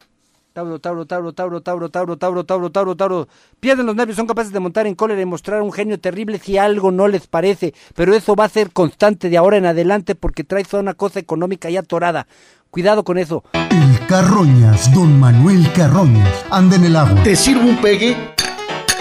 [0.57, 3.27] Tauro, Tauro, Tauro, Tauro, Tauro, Tauro, Tauro, Tauro, Tauro, Tauro.
[3.59, 6.57] Pierden los nervios, son capaces de montar en cólera y mostrar un genio terrible si
[6.57, 7.75] algo no les parece.
[7.93, 11.69] Pero eso va a ser constante de ahora en adelante porque traes una cosa económica
[11.69, 12.25] ya atorada.
[12.71, 13.43] Cuidado con eso.
[13.53, 17.21] El Carroñas, don Manuel Carroñas, anda en el agua.
[17.21, 18.17] ¿Te sirvo un pegue?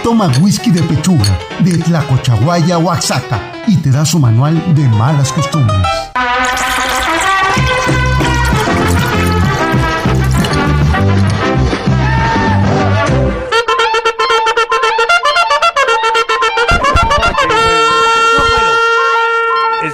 [0.03, 5.87] Toma whisky de pechuga, de Tlacochahuaya, Oaxaca, y te da su manual de malas costumbres.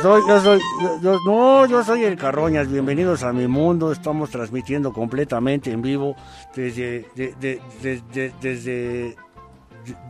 [0.03, 4.31] Estoy, yo soy, yo- yo- no, yo soy el Carroñas, bienvenidos a mi mundo, estamos
[4.31, 6.17] transmitiendo completamente en vivo
[6.57, 9.17] desde, de- de- de- de- desde,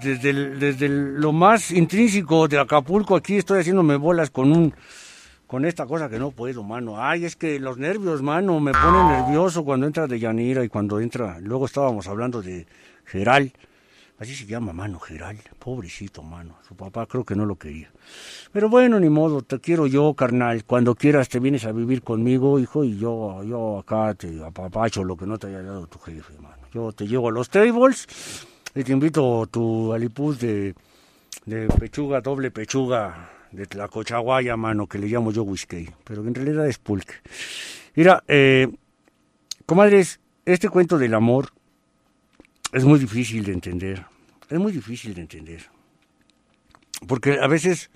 [0.03, 4.73] desde, el- desde lo más intrínseco de Acapulco, aquí estoy haciéndome bolas con un,
[5.47, 6.95] con esta cosa que no puedo, mano.
[6.97, 11.01] Ay, es que los nervios, mano, me ponen nervioso cuando entra de Yanira y cuando
[11.01, 12.67] entra, luego estábamos hablando de
[13.05, 13.53] Geral,
[14.19, 17.91] así se llama, mano, Geral, pobrecito, mano, su papá creo que no lo quería.
[18.53, 20.65] Pero bueno, ni modo, te quiero yo, carnal.
[20.65, 25.17] Cuando quieras te vienes a vivir conmigo, hijo, y yo, yo acá te apapacho lo
[25.17, 26.63] que no te haya dado tu jefe, mano.
[26.73, 28.07] Yo te llevo a los tables
[28.75, 30.75] Y te invito tu alipuz de,
[31.45, 36.67] de pechuga, doble pechuga, de tlacochaguaya, mano, que le llamo yo whisky, pero en realidad
[36.67, 37.15] es pulque.
[37.95, 38.69] Mira, eh,
[39.67, 41.51] comadres, este cuento del amor
[42.73, 44.07] es muy difícil de entender.
[44.49, 45.63] Es muy difícil de entender.
[47.07, 47.91] Porque a veces,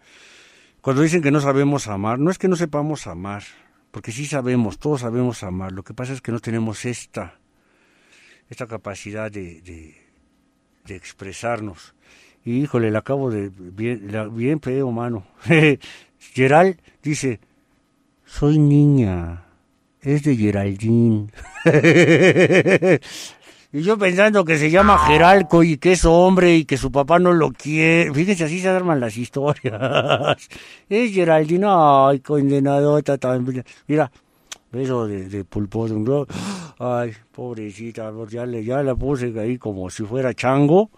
[0.80, 3.42] cuando dicen que no sabemos amar, no es que no sepamos amar,
[3.90, 5.72] porque sí sabemos, todos sabemos amar.
[5.72, 7.38] Lo que pasa es que no tenemos esta,
[8.50, 11.94] esta capacidad de, de, expresarnos.
[12.44, 13.50] Y híjole, le acabo de.
[13.50, 15.26] Bien, la- bien feo, mano.
[16.34, 17.40] Gerald dice:
[18.24, 19.42] Soy niña.
[20.00, 21.26] Es de Geraldine.
[23.76, 27.18] y yo pensando que se llama Geralco y que es hombre y que su papá
[27.18, 28.10] no lo quiere.
[28.10, 30.48] Fíjense, así se arman las historias.
[30.88, 31.66] es Geraldine.
[31.68, 33.62] Ay, condenadota también.
[33.86, 34.10] Mira,
[34.72, 36.26] beso de, de pulpo de un globo.
[36.78, 40.88] Ay, pobrecita, ya le, ya la puse ahí como si fuera chango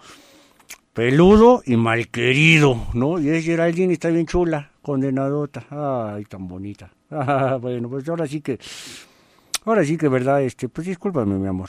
[0.92, 3.20] peludo y malquerido, ¿no?
[3.20, 6.92] Y es Geraldine, está bien chula, condenadota, ay, tan bonita.
[7.10, 8.58] Ah, bueno, pues ahora sí que,
[9.68, 11.68] ahora sí que, verdad, este, pues discúlpame, mi amor,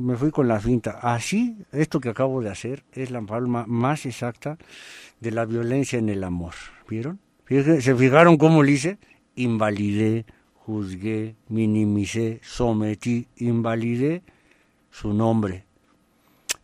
[0.00, 0.98] me fui con la finta.
[1.02, 4.58] Así, esto que acabo de hacer es la palma más exacta
[5.20, 6.54] de la violencia en el amor,
[6.88, 7.18] ¿vieron?
[7.48, 8.98] ¿Se fijaron cómo le hice?
[9.34, 10.24] Invalidé,
[10.54, 14.22] juzgué, minimicé, sometí, invalidé
[14.90, 15.64] su nombre,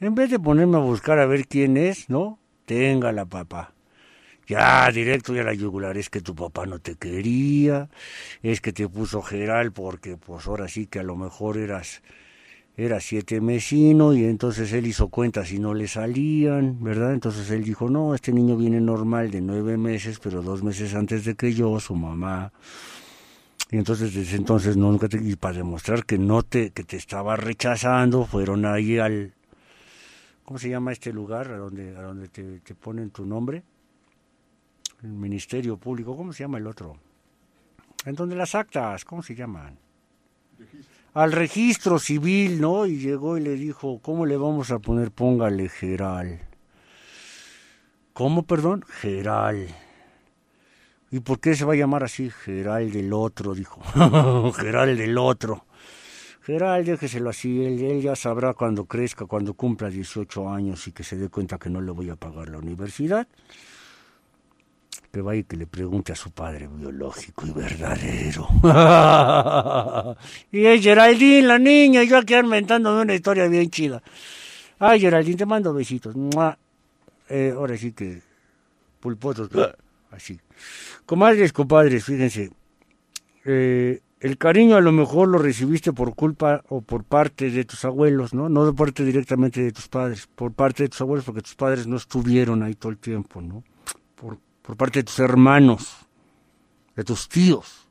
[0.01, 2.39] en vez de ponerme a buscar a ver quién es, ¿no?
[2.67, 3.73] Téngala, papá.
[4.47, 7.89] Ya, directo y a la yugular, es que tu papá no te quería,
[8.43, 12.01] es que te puso Geral porque pues ahora sí que a lo mejor eras,
[12.77, 17.13] eras siete mesino y entonces él hizo cuentas y no le salían, ¿verdad?
[17.13, 21.25] Entonces él dijo, no, este niño viene normal de nueve meses, pero dos meses antes
[21.25, 22.53] de que yo, su mamá,
[23.73, 27.35] y entonces desde entonces nunca te, y para demostrar que no te, que te estaba
[27.35, 29.35] rechazando, fueron ahí al,
[30.45, 33.65] ¿cómo se llama este lugar a donde, a donde te ponen tu nombre?
[35.03, 36.97] El Ministerio Público, ¿cómo se llama el otro?
[38.05, 39.79] En donde las actas, ¿cómo se llaman?
[41.15, 42.87] Al registro civil, ¿no?
[42.87, 45.11] Y llegó y le dijo, ¿cómo le vamos a poner?
[45.11, 46.41] Póngale Geral.
[48.13, 48.85] ¿Cómo, perdón?
[48.89, 49.69] Geral.
[51.11, 52.31] ¿Y por qué se va a llamar así?
[52.31, 53.83] Geral del otro, dijo.
[54.57, 55.67] Geral del otro.
[56.43, 61.03] Geral, déjeselo así, él, él ya sabrá cuando crezca, cuando cumpla 18 años y que
[61.03, 63.27] se dé cuenta que no le voy a pagar la universidad.
[65.13, 68.49] Que vaya y que le pregunte a su padre biológico y verdadero.
[70.53, 74.03] y es Geraldine, la niña, y yo aquí inventándome una historia bien chida.
[74.79, 76.15] Ay, Geraldine, te mando besitos.
[77.29, 78.21] Eh, ahora sí que
[79.01, 79.49] pulposos,
[80.11, 80.39] así.
[81.07, 82.51] Comadres, compadres, fíjense.
[83.45, 87.85] Eh, el cariño a lo mejor lo recibiste por culpa o por parte de tus
[87.85, 88.49] abuelos, ¿no?
[88.49, 91.87] No de parte directamente de tus padres, por parte de tus abuelos, porque tus padres
[91.87, 93.63] no estuvieron ahí todo el tiempo, ¿no?
[94.67, 96.07] Por, parte de tus hermanos,
[96.97, 97.89] de tus tíos,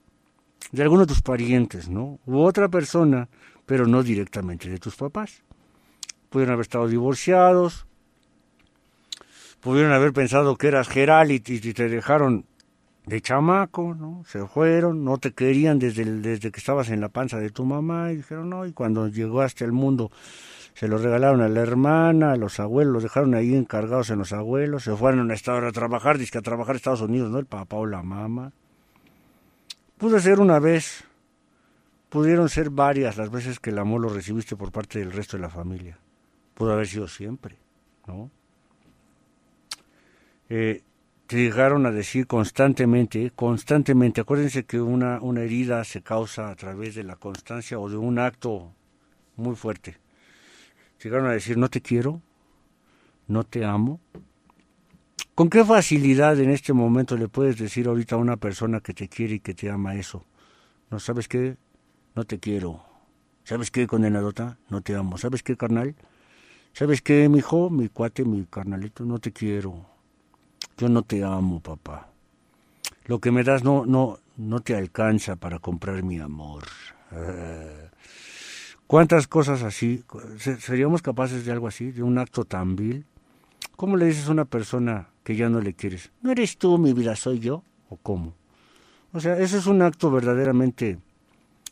[0.72, 2.20] de algunos de tus parientes, ¿no?
[2.26, 3.30] U otra persona,
[3.66, 5.44] pero no directamente de tus papás.
[6.30, 7.88] Pudieron haber estado divorciados,
[9.62, 12.46] pudieron haber pensado que eras geral y, te dejaron
[13.06, 14.24] de chamaco, ¿no?
[14.28, 18.12] Se fueron, no te querían desde, desde que estabas en la panza de tu mamá
[18.12, 20.12] y dijeron, no, y cuando llegaste al mundo
[20.76, 24.34] se lo regalaron a la hermana, a los abuelos, los dejaron ahí encargados en los
[24.34, 27.40] abuelos, se fueron a, Estados- a trabajar, dizque a trabajar a Estados Unidos, ¿no?
[27.40, 28.52] El papá o la mamá.
[29.98, 31.06] Pudo ser una vez,
[32.10, 35.42] pudieron ser varias las veces que el amor lo recibiste por parte del resto de
[35.44, 35.98] la familia.
[36.54, 37.56] Pudo haber sido siempre,
[38.06, 38.30] ¿no?
[40.50, 40.84] Eh,
[41.28, 46.96] te llegaron a decir constantemente, constantemente, acuérdense que una, una herida se causa a través
[46.96, 48.74] de la constancia o de un acto
[49.38, 49.98] muy fuerte.
[51.06, 52.20] Llegaron a decir, no te quiero,
[53.28, 54.00] no te amo.
[55.36, 59.08] ¿Con qué facilidad en este momento le puedes decir ahorita a una persona que te
[59.08, 60.26] quiere y que te ama eso?
[60.90, 61.58] ¿No sabes qué?
[62.16, 62.84] No te quiero.
[63.44, 64.58] ¿Sabes qué, condenadota?
[64.70, 65.20] No te amo.
[65.20, 65.94] ¿Sabes qué, carnal?
[66.74, 69.06] ¿Sabes qué, mi hijo, mi cuate, mi carnalito?
[69.06, 69.86] No te quiero.
[70.76, 72.10] Yo no te amo, papá.
[73.06, 76.64] Lo que me das no, no, no te alcanza para comprar mi amor.
[78.88, 80.04] ¿Cuántas cosas así?
[80.38, 81.92] se- ¿Seríamos capaces de algo así?
[81.92, 83.06] ¿De un acto tan vil?
[83.76, 86.12] ¿Cómo le dices a una persona que ya no le quieres?
[86.22, 87.64] ¿No eres tú, mi vida, soy yo?
[87.90, 88.36] ¿O cómo?
[89.12, 91.00] O sea, eso es un acto verdaderamente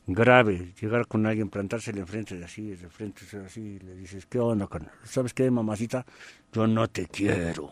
[0.08, 0.74] grave.
[0.82, 4.68] Llegar con alguien, plantársele enfrente de así, de frente así, y le dices, ¿qué onda,
[4.68, 4.92] carnal?
[5.04, 6.06] ¿Sabes qué, mamacita?
[6.52, 7.72] Yo no te quiero.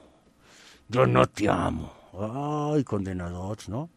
[0.88, 1.94] Yo no te amo.
[2.74, 3.90] Ay, condenados, ¿no?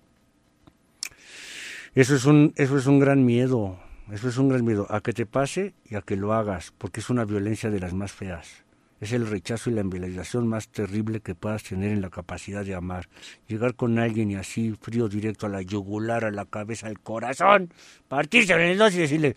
[1.94, 3.78] Eso es un, eso es un gran miedo.
[4.12, 4.86] Eso es un gran miedo.
[4.90, 7.94] A que te pase y a que lo hagas, porque es una violencia de las
[7.94, 8.64] más feas.
[9.00, 12.74] es el rechazo y la invalidación más terrible que puedas tener en la capacidad de
[12.74, 13.08] amar.
[13.48, 17.70] Llegar con alguien y así, frío directo a la yugular, a la cabeza, al corazón,
[18.08, 19.34] partirse en el dos y decirle,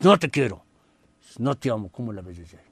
[0.00, 0.64] no te quiero,
[1.38, 2.70] no te amo, ¿cómo la ves ahí?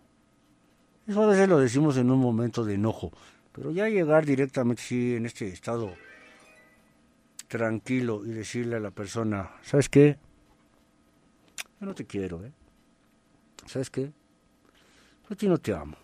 [1.08, 3.10] Eso a veces lo decimos en un momento de enojo,
[3.52, 5.94] pero ya llegar directamente sí, en este estado
[7.48, 10.18] tranquilo y decirle a la persona, ¿sabes qué?
[11.80, 12.52] Yo no te quiero, ¿eh?
[13.66, 14.06] ¿Sabes qué?
[14.06, 15.96] Yo a ti no te amo.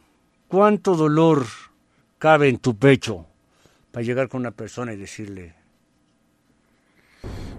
[0.49, 1.47] ¿Cuánto dolor
[2.19, 3.27] cabe en tu pecho
[3.91, 5.55] para llegar con una persona y decirle,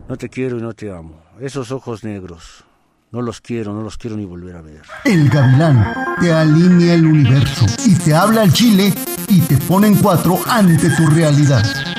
[0.07, 1.23] no te quiero y no te amo?
[1.39, 2.63] Esos ojos negros,
[3.11, 4.83] no los quiero, no los quiero ni volver a ver.
[5.03, 8.93] El gavilán te alinea el universo y te habla al chile
[9.27, 11.94] y te pone en cuatro ante tu realidad.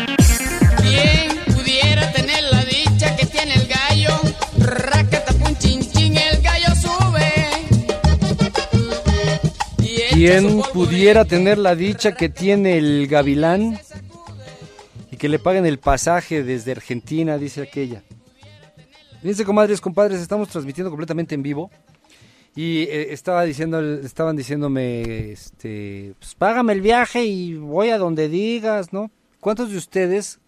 [10.17, 13.79] Y echa ¿Quién su polvo pudiera tener la dicha que tiene el gavilán
[15.11, 18.03] y que le paguen el pasaje desde Argentina, dice aquella?
[19.21, 21.71] Fíjense, comadres, compadres, estamos transmitiendo completamente en vivo.
[22.55, 28.31] Y eh, estaba diciendo, estaban diciéndome, este, pues págame el viaje y voy a donde
[28.31, 29.11] digas, ¿no?
[29.41, 30.41] ¿Cuántos de ustedes,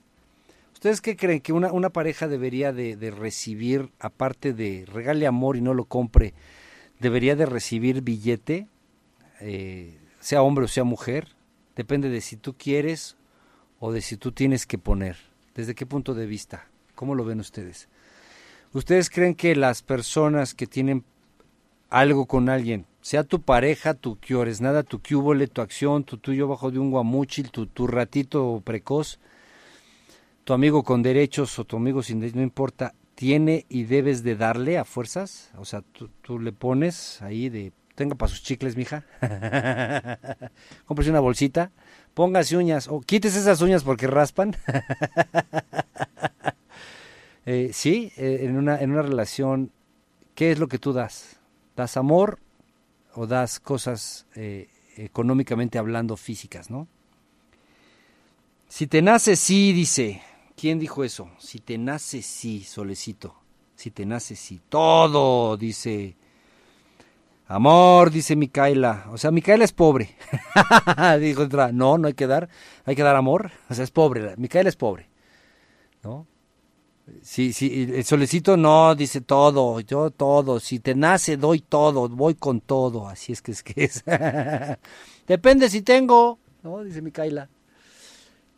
[0.72, 5.58] ustedes qué creen que una, una pareja debería de, de recibir, aparte de regale amor
[5.58, 6.32] y no lo compre,
[7.00, 8.66] debería de recibir billete,
[9.40, 11.28] eh, sea hombre o sea mujer?
[11.76, 13.16] Depende de si tú quieres
[13.80, 15.16] o de si tú tienes que poner.
[15.54, 16.68] ¿Desde qué punto de vista?
[16.94, 17.88] ¿Cómo lo ven ustedes?
[18.72, 21.04] ¿Ustedes creen que las personas que tienen
[21.90, 26.48] algo con alguien, sea tu pareja, tu quiores, nada, tu cubole, tu acción, tu tuyo
[26.48, 29.18] bajo de un guamuchil, tu, tu ratito precoz,
[30.44, 34.36] tu amigo con derechos o tu amigo sin derechos, no importa, tiene y debes de
[34.36, 35.50] darle a fuerzas?
[35.56, 39.04] O sea, tú, tú le pones ahí de, tenga para sus chicles, mija,
[40.86, 41.72] cómprese una bolsita,
[42.14, 44.56] póngase uñas, o quítese esas uñas porque raspan.
[47.50, 49.72] Eh, sí, eh, en, una, en una relación,
[50.34, 51.40] ¿qué es lo que tú das?
[51.76, 52.40] ¿Das amor
[53.14, 54.68] o das cosas eh,
[54.98, 56.88] económicamente hablando físicas, no?
[58.68, 60.20] Si te nace sí, dice.
[60.60, 61.30] ¿Quién dijo eso?
[61.38, 63.34] Si te nace sí, solecito.
[63.76, 64.60] Si te nace sí.
[64.68, 66.18] Todo, dice.
[67.48, 69.06] Amor, dice Micaela.
[69.10, 70.16] O sea, Micaela es pobre.
[71.20, 71.72] dijo otra.
[71.72, 72.48] No, no hay que dar.
[72.84, 73.50] Hay que dar amor.
[73.70, 74.34] O sea, es pobre.
[74.36, 75.08] Micaela es pobre.
[76.02, 76.26] ¿No?
[77.22, 82.34] Sí, sí, el solecito no, dice todo, yo todo, si te nace doy todo, voy
[82.34, 84.04] con todo, así es que es que es.
[85.26, 86.84] depende si tengo, ¿no?
[86.84, 87.48] Dice Micaela.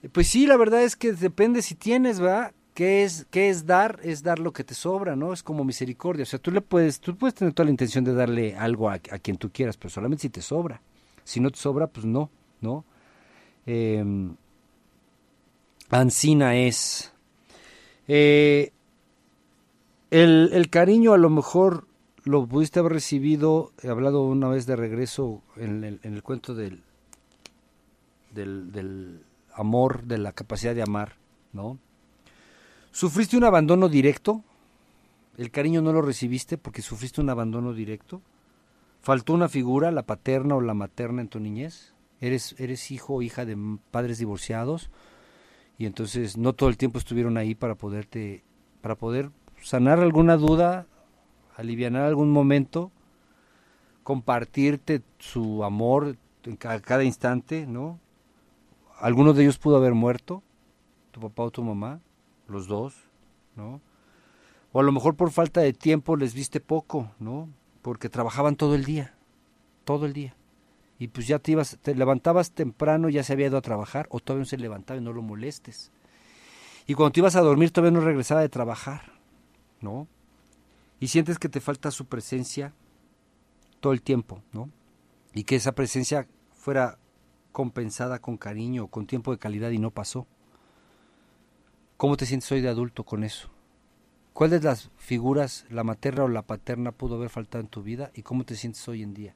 [0.02, 2.52] Eh, Pues sí, la verdad es que depende si tienes, ¿verdad?
[2.80, 4.00] ¿Qué es, qué es dar?
[4.02, 5.34] Es dar lo que te sobra, ¿no?
[5.34, 6.22] Es como misericordia.
[6.22, 8.98] O sea, tú le puedes, tú puedes tener toda la intención de darle algo a,
[8.98, 10.80] quien tú quieras, pero solamente si te sobra.
[11.22, 12.30] Si no te sobra, pues no,
[12.62, 12.86] ¿no?
[13.66, 14.02] Eh,
[15.90, 17.12] Ancina es.
[18.08, 18.72] Eh,
[20.10, 21.86] el, el cariño a lo mejor
[22.24, 26.54] lo pudiste haber recibido, he hablado una vez de regreso en el, en el cuento
[26.54, 26.82] del,
[28.32, 29.20] del, del
[29.52, 31.16] amor, de la capacidad de amar,
[31.52, 31.78] ¿no?
[32.92, 34.42] ¿Sufriste un abandono directo?
[35.36, 38.20] ¿El cariño no lo recibiste porque sufriste un abandono directo?
[39.00, 41.94] ¿Faltó una figura, la paterna o la materna en tu niñez?
[42.20, 43.56] ¿Eres, eres hijo o hija de
[43.90, 44.90] padres divorciados?
[45.78, 48.44] y entonces no todo el tiempo estuvieron ahí para poderte
[48.82, 49.30] para poder
[49.62, 50.86] sanar alguna duda
[51.56, 52.92] aliviar algún momento
[54.02, 56.16] compartirte su amor
[56.58, 57.98] ca- cada instante no
[58.98, 60.42] alguno de ellos pudo haber muerto
[61.12, 62.00] tu papá o tu mamá
[62.50, 62.94] los dos
[63.56, 63.80] no
[64.72, 67.48] o a lo mejor por falta de tiempo les viste poco no
[67.82, 69.14] porque trabajaban todo el día
[69.84, 70.34] todo el día
[71.00, 74.20] y pues ya te ibas, te levantabas temprano, ya se había ido a trabajar, o
[74.20, 75.90] todavía no se levantaba y no lo molestes.
[76.86, 79.14] Y cuando te ibas a dormir todavía no regresaba de trabajar,
[79.80, 80.06] ¿no?
[81.00, 82.74] Y sientes que te falta su presencia
[83.80, 84.68] todo el tiempo, ¿no?
[85.32, 86.98] Y que esa presencia fuera
[87.50, 90.26] compensada con cariño, con tiempo de calidad y no pasó.
[92.00, 93.50] ¿Cómo te sientes hoy de adulto con eso?
[94.32, 98.10] ¿Cuál de las figuras, la materna o la paterna, pudo haber faltado en tu vida
[98.14, 99.34] y cómo te sientes hoy en día?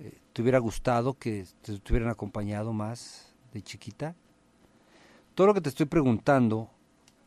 [0.00, 4.16] Eh, ¿Te hubiera gustado que te, te hubieran acompañado más de chiquita?
[5.36, 6.70] Todo lo que te estoy preguntando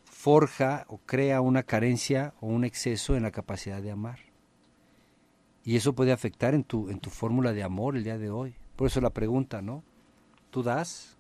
[0.04, 4.20] forja o crea una carencia o un exceso en la capacidad de amar.
[5.64, 8.56] Y eso puede afectar en tu, en tu fórmula de amor el día de hoy.
[8.76, 9.86] Por eso la pregunta, ¿no?
[10.50, 11.18] ¿Tú das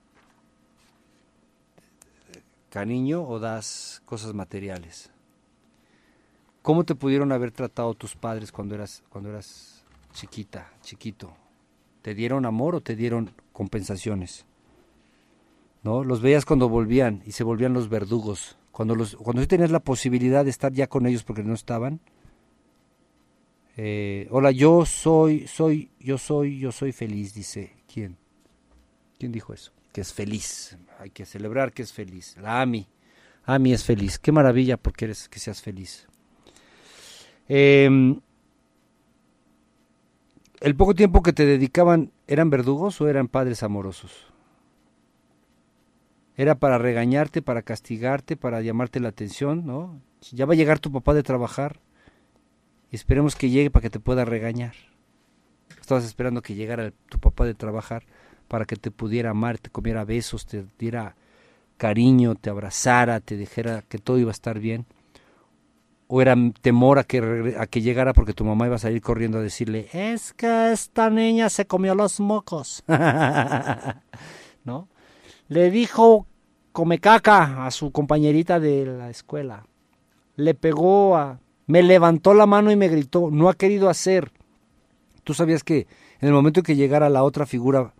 [2.71, 5.11] cariño o das cosas materiales?
[6.61, 11.33] ¿Cómo te pudieron haber tratado tus padres cuando eras, cuando eras chiquita, chiquito?
[12.01, 14.45] ¿Te dieron amor o te dieron compensaciones?
[15.83, 16.03] ¿No?
[16.03, 18.57] Los veías cuando volvían y se volvían los verdugos.
[18.71, 21.99] Cuando, los, cuando tú tenías la posibilidad de estar ya con ellos porque no estaban.
[23.75, 27.75] Eh, hola, yo soy, soy, yo soy, yo soy feliz, dice.
[27.91, 28.17] ¿Quién?
[29.17, 29.71] ¿Quién dijo eso?
[29.91, 30.77] Que es feliz.
[30.99, 32.37] Hay que celebrar que es feliz.
[32.37, 32.87] La Ami.
[33.43, 34.19] Ami es feliz.
[34.19, 36.07] Qué maravilla porque eres que seas feliz.
[37.47, 37.89] Eh,
[40.61, 44.27] ¿El poco tiempo que te dedicaban eran verdugos o eran padres amorosos?
[46.37, 49.99] Era para regañarte, para castigarte, para llamarte la atención, ¿no?
[50.31, 51.79] Ya va a llegar tu papá de trabajar
[52.91, 54.75] y esperemos que llegue para que te pueda regañar.
[55.79, 58.05] Estabas esperando que llegara tu papá de trabajar
[58.51, 61.15] para que te pudiera amar, te comiera besos, te diera
[61.77, 64.85] cariño, te abrazara, te dijera que todo iba a estar bien
[66.09, 69.37] o era temor a que, a que llegara porque tu mamá iba a salir corriendo
[69.37, 72.83] a decirle, es que esta niña se comió los mocos.
[74.65, 74.89] ¿No?
[75.47, 76.27] Le dijo
[76.73, 79.65] come caca a su compañerita de la escuela.
[80.35, 81.39] Le pegó a...
[81.67, 84.33] Me levantó la mano y me gritó, no ha querido hacer.
[85.23, 85.87] Tú sabías que
[86.19, 87.93] en el momento en que llegara la otra figura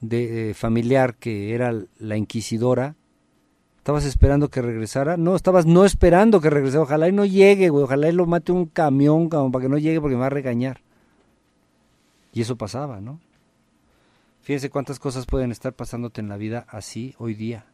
[0.00, 2.96] de, eh, familiar que era la inquisidora,
[3.84, 5.18] ¿Estabas esperando que regresara?
[5.18, 6.84] No, estabas no esperando que regresara.
[6.84, 7.84] Ojalá y no llegue, güey.
[7.84, 10.30] Ojalá y lo mate un camión como para que no llegue porque me va a
[10.30, 10.80] regañar.
[12.32, 13.20] Y eso pasaba, ¿no?
[14.40, 17.66] Fíjense cuántas cosas pueden estar pasándote en la vida así hoy día.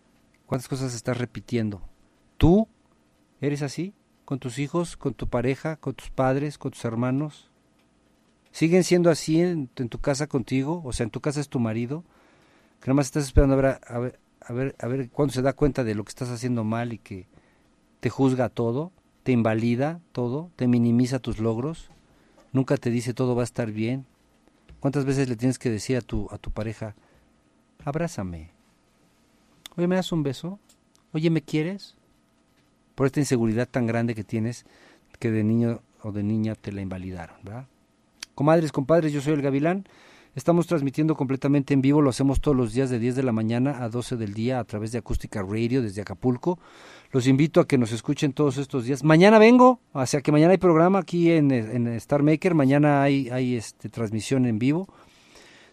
[0.47, 1.81] ¿Cuántas cosas estás repitiendo?
[2.39, 2.66] ¿Tú
[3.41, 3.95] eres así?
[4.25, 7.49] ¿Con tus hijos, con tu pareja, con tus padres, con tus hermanos?
[8.53, 10.82] ¿Siguen siendo así en, tu casa contigo?
[10.84, 12.05] O sea, en tu casa es tu marido.
[12.80, 15.42] Que nada más estás esperando a ver, a ver, a ver, a ver cuándo se
[15.42, 17.26] da cuenta de lo que estás haciendo mal y que
[18.01, 18.92] te juzga todo,
[19.22, 21.90] te invalida todo, te minimiza tus logros,
[22.53, 24.07] nunca te dice todo va a estar bien.
[24.80, 26.94] ¿Cuántas veces le tienes que decir a tu, a tu pareja,
[27.84, 28.51] abrázame?
[29.76, 30.59] Oye, ¿me das un beso?
[31.12, 31.96] Oye, ¿me quieres?
[32.94, 34.64] Por esta inseguridad tan grande que tienes
[35.18, 37.66] que de niño o de niña te la invalidaron, ¿verdad?
[38.35, 39.85] Comadres, compadres, yo soy el Gavilán.
[40.37, 43.83] Estamos transmitiendo completamente en vivo, lo hacemos todos los días de 10 de la mañana
[43.83, 46.61] a 12 del día a través de Acústica Radio desde Acapulco.
[47.11, 49.03] Los invito a que nos escuchen todos estos días.
[49.03, 51.51] Mañana vengo, o sea que mañana hay programa aquí en,
[51.95, 54.89] Star Maker, mañana hay, hay este, transmisión en vivo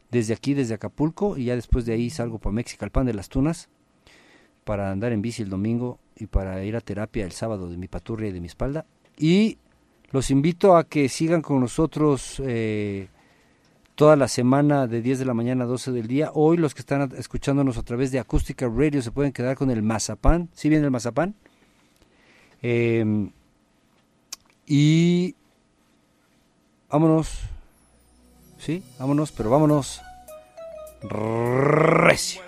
[0.10, 3.14] desde aquí, desde Acapulco, y ya después de ahí salgo para México, al pan de
[3.14, 3.70] las tunas,
[4.64, 7.88] para andar en bici el domingo y para ir a terapia el sábado de mi
[7.88, 8.86] paturria y de mi espalda.
[9.18, 9.58] Y
[10.12, 12.41] los invito a que sigan con nosotros.
[12.45, 13.08] Eh,
[13.97, 16.30] toda la semana de 10 de la mañana a 12 del día.
[16.36, 19.82] Hoy los que están escuchándonos a través de Acústica Radio se pueden quedar con el
[19.82, 20.49] mazapán.
[20.53, 21.34] ¿Sí viene el mazapán?
[22.62, 23.32] Eh,
[24.68, 25.36] y
[26.89, 27.39] vámonos.
[28.60, 30.01] Sí, vámonos, pero vámonos.
[31.01, 32.43] Recio.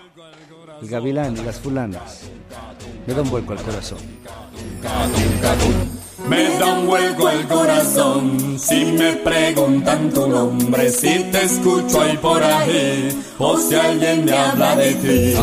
[0.82, 2.30] El gavilán y las fulanas
[3.08, 3.98] me dan vuelco al corazón.
[6.28, 12.18] Me da un vuelco al corazón si me preguntan tu nombre, si te escucho ahí
[12.18, 15.36] por ahí, o si alguien me habla de ti.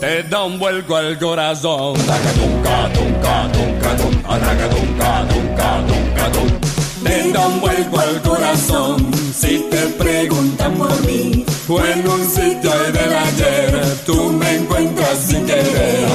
[0.00, 1.94] Te da un vuelco al corazón.
[7.08, 11.42] Te da un vuelco al corazón si te preguntan por mí.
[11.66, 16.06] O en un sitio del ayer tú me encuentras sin querer.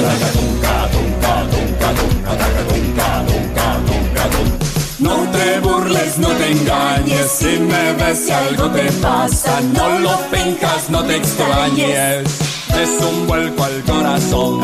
[5.00, 10.16] No te burles, no te engañes, si me ves si algo te pasa, no lo
[10.30, 12.22] finjas, no te extrañes.
[12.68, 14.60] Es un vuelco al corazón.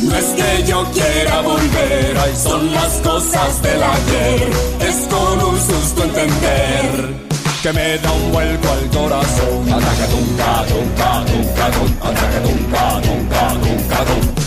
[0.00, 4.50] No es que yo quiera volver, ay, son las cosas del ayer.
[4.80, 7.14] Es con un susto entender
[7.62, 9.72] que me da un vuelco al corazón.
[9.72, 14.37] Ataca, tunca, tunca, tunca, tunca, ataca, tunca, tunca, tunca, tunca.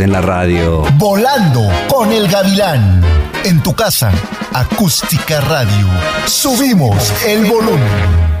[0.00, 0.84] En la radio.
[0.96, 3.02] Volando con el gavilán.
[3.44, 4.10] En tu casa,
[4.54, 5.86] acústica radio.
[6.26, 8.31] Subimos el volumen.